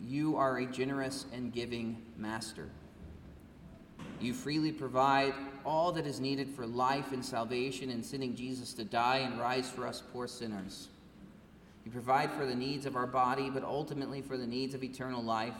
you 0.00 0.36
are 0.36 0.58
a 0.58 0.66
generous 0.66 1.26
and 1.32 1.52
giving 1.52 2.02
Master. 2.16 2.68
You 4.20 4.34
freely 4.34 4.72
provide 4.72 5.34
all 5.64 5.92
that 5.92 6.04
is 6.04 6.18
needed 6.18 6.50
for 6.50 6.66
life 6.66 7.12
and 7.12 7.24
salvation 7.24 7.90
in 7.90 8.02
sending 8.02 8.34
Jesus 8.34 8.72
to 8.72 8.82
die 8.82 9.18
and 9.18 9.38
rise 9.38 9.70
for 9.70 9.86
us 9.86 10.02
poor 10.12 10.26
sinners. 10.26 10.88
You 11.84 11.92
provide 11.92 12.32
for 12.32 12.44
the 12.44 12.56
needs 12.56 12.86
of 12.86 12.96
our 12.96 13.06
body, 13.06 13.50
but 13.50 13.62
ultimately 13.62 14.20
for 14.20 14.36
the 14.36 14.48
needs 14.48 14.74
of 14.74 14.82
eternal 14.82 15.22
life. 15.22 15.54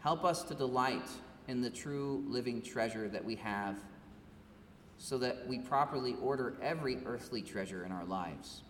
Help 0.00 0.22
us 0.22 0.42
to 0.42 0.54
delight 0.54 1.08
in 1.48 1.62
the 1.62 1.70
true 1.70 2.22
living 2.28 2.60
treasure 2.60 3.08
that 3.08 3.24
we 3.24 3.36
have 3.36 3.78
so 5.02 5.16
that 5.16 5.48
we 5.48 5.58
properly 5.58 6.14
order 6.22 6.54
every 6.60 6.98
earthly 7.06 7.40
treasure 7.40 7.84
in 7.84 7.90
our 7.90 8.04
lives. 8.04 8.60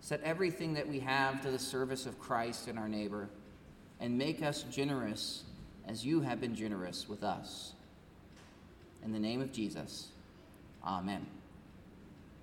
Set 0.00 0.20
everything 0.24 0.74
that 0.74 0.88
we 0.88 0.98
have 0.98 1.40
to 1.40 1.52
the 1.52 1.58
service 1.58 2.04
of 2.04 2.18
Christ 2.18 2.66
and 2.66 2.76
our 2.76 2.88
neighbor, 2.88 3.30
and 4.00 4.18
make 4.18 4.42
us 4.42 4.64
generous 4.64 5.44
as 5.86 6.04
you 6.04 6.20
have 6.20 6.40
been 6.40 6.56
generous 6.56 7.08
with 7.08 7.22
us. 7.22 7.74
In 9.04 9.12
the 9.12 9.20
name 9.20 9.40
of 9.40 9.52
Jesus, 9.52 10.08
amen. 10.84 11.24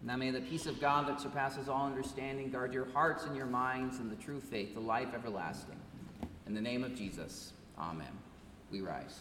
Now 0.02 0.16
may 0.16 0.32
the 0.32 0.40
peace 0.40 0.66
of 0.66 0.80
God 0.80 1.10
that 1.10 1.20
surpasses 1.20 1.68
all 1.68 1.86
understanding 1.86 2.52
guard 2.52 2.74
your 2.74 2.88
hearts 2.94 3.26
and 3.26 3.36
your 3.36 3.48
minds 3.48 4.00
in 4.00 4.10
the 4.10 4.16
true 4.16 4.40
faith, 4.40 4.74
the 4.74 4.80
life 4.80 5.10
everlasting. 5.14 5.80
In 6.48 6.54
the 6.54 6.62
name 6.62 6.86
of 6.86 6.96
Jesus, 6.96 7.52
amen. 7.78 8.18
We 8.72 8.80
rise. 8.80 9.20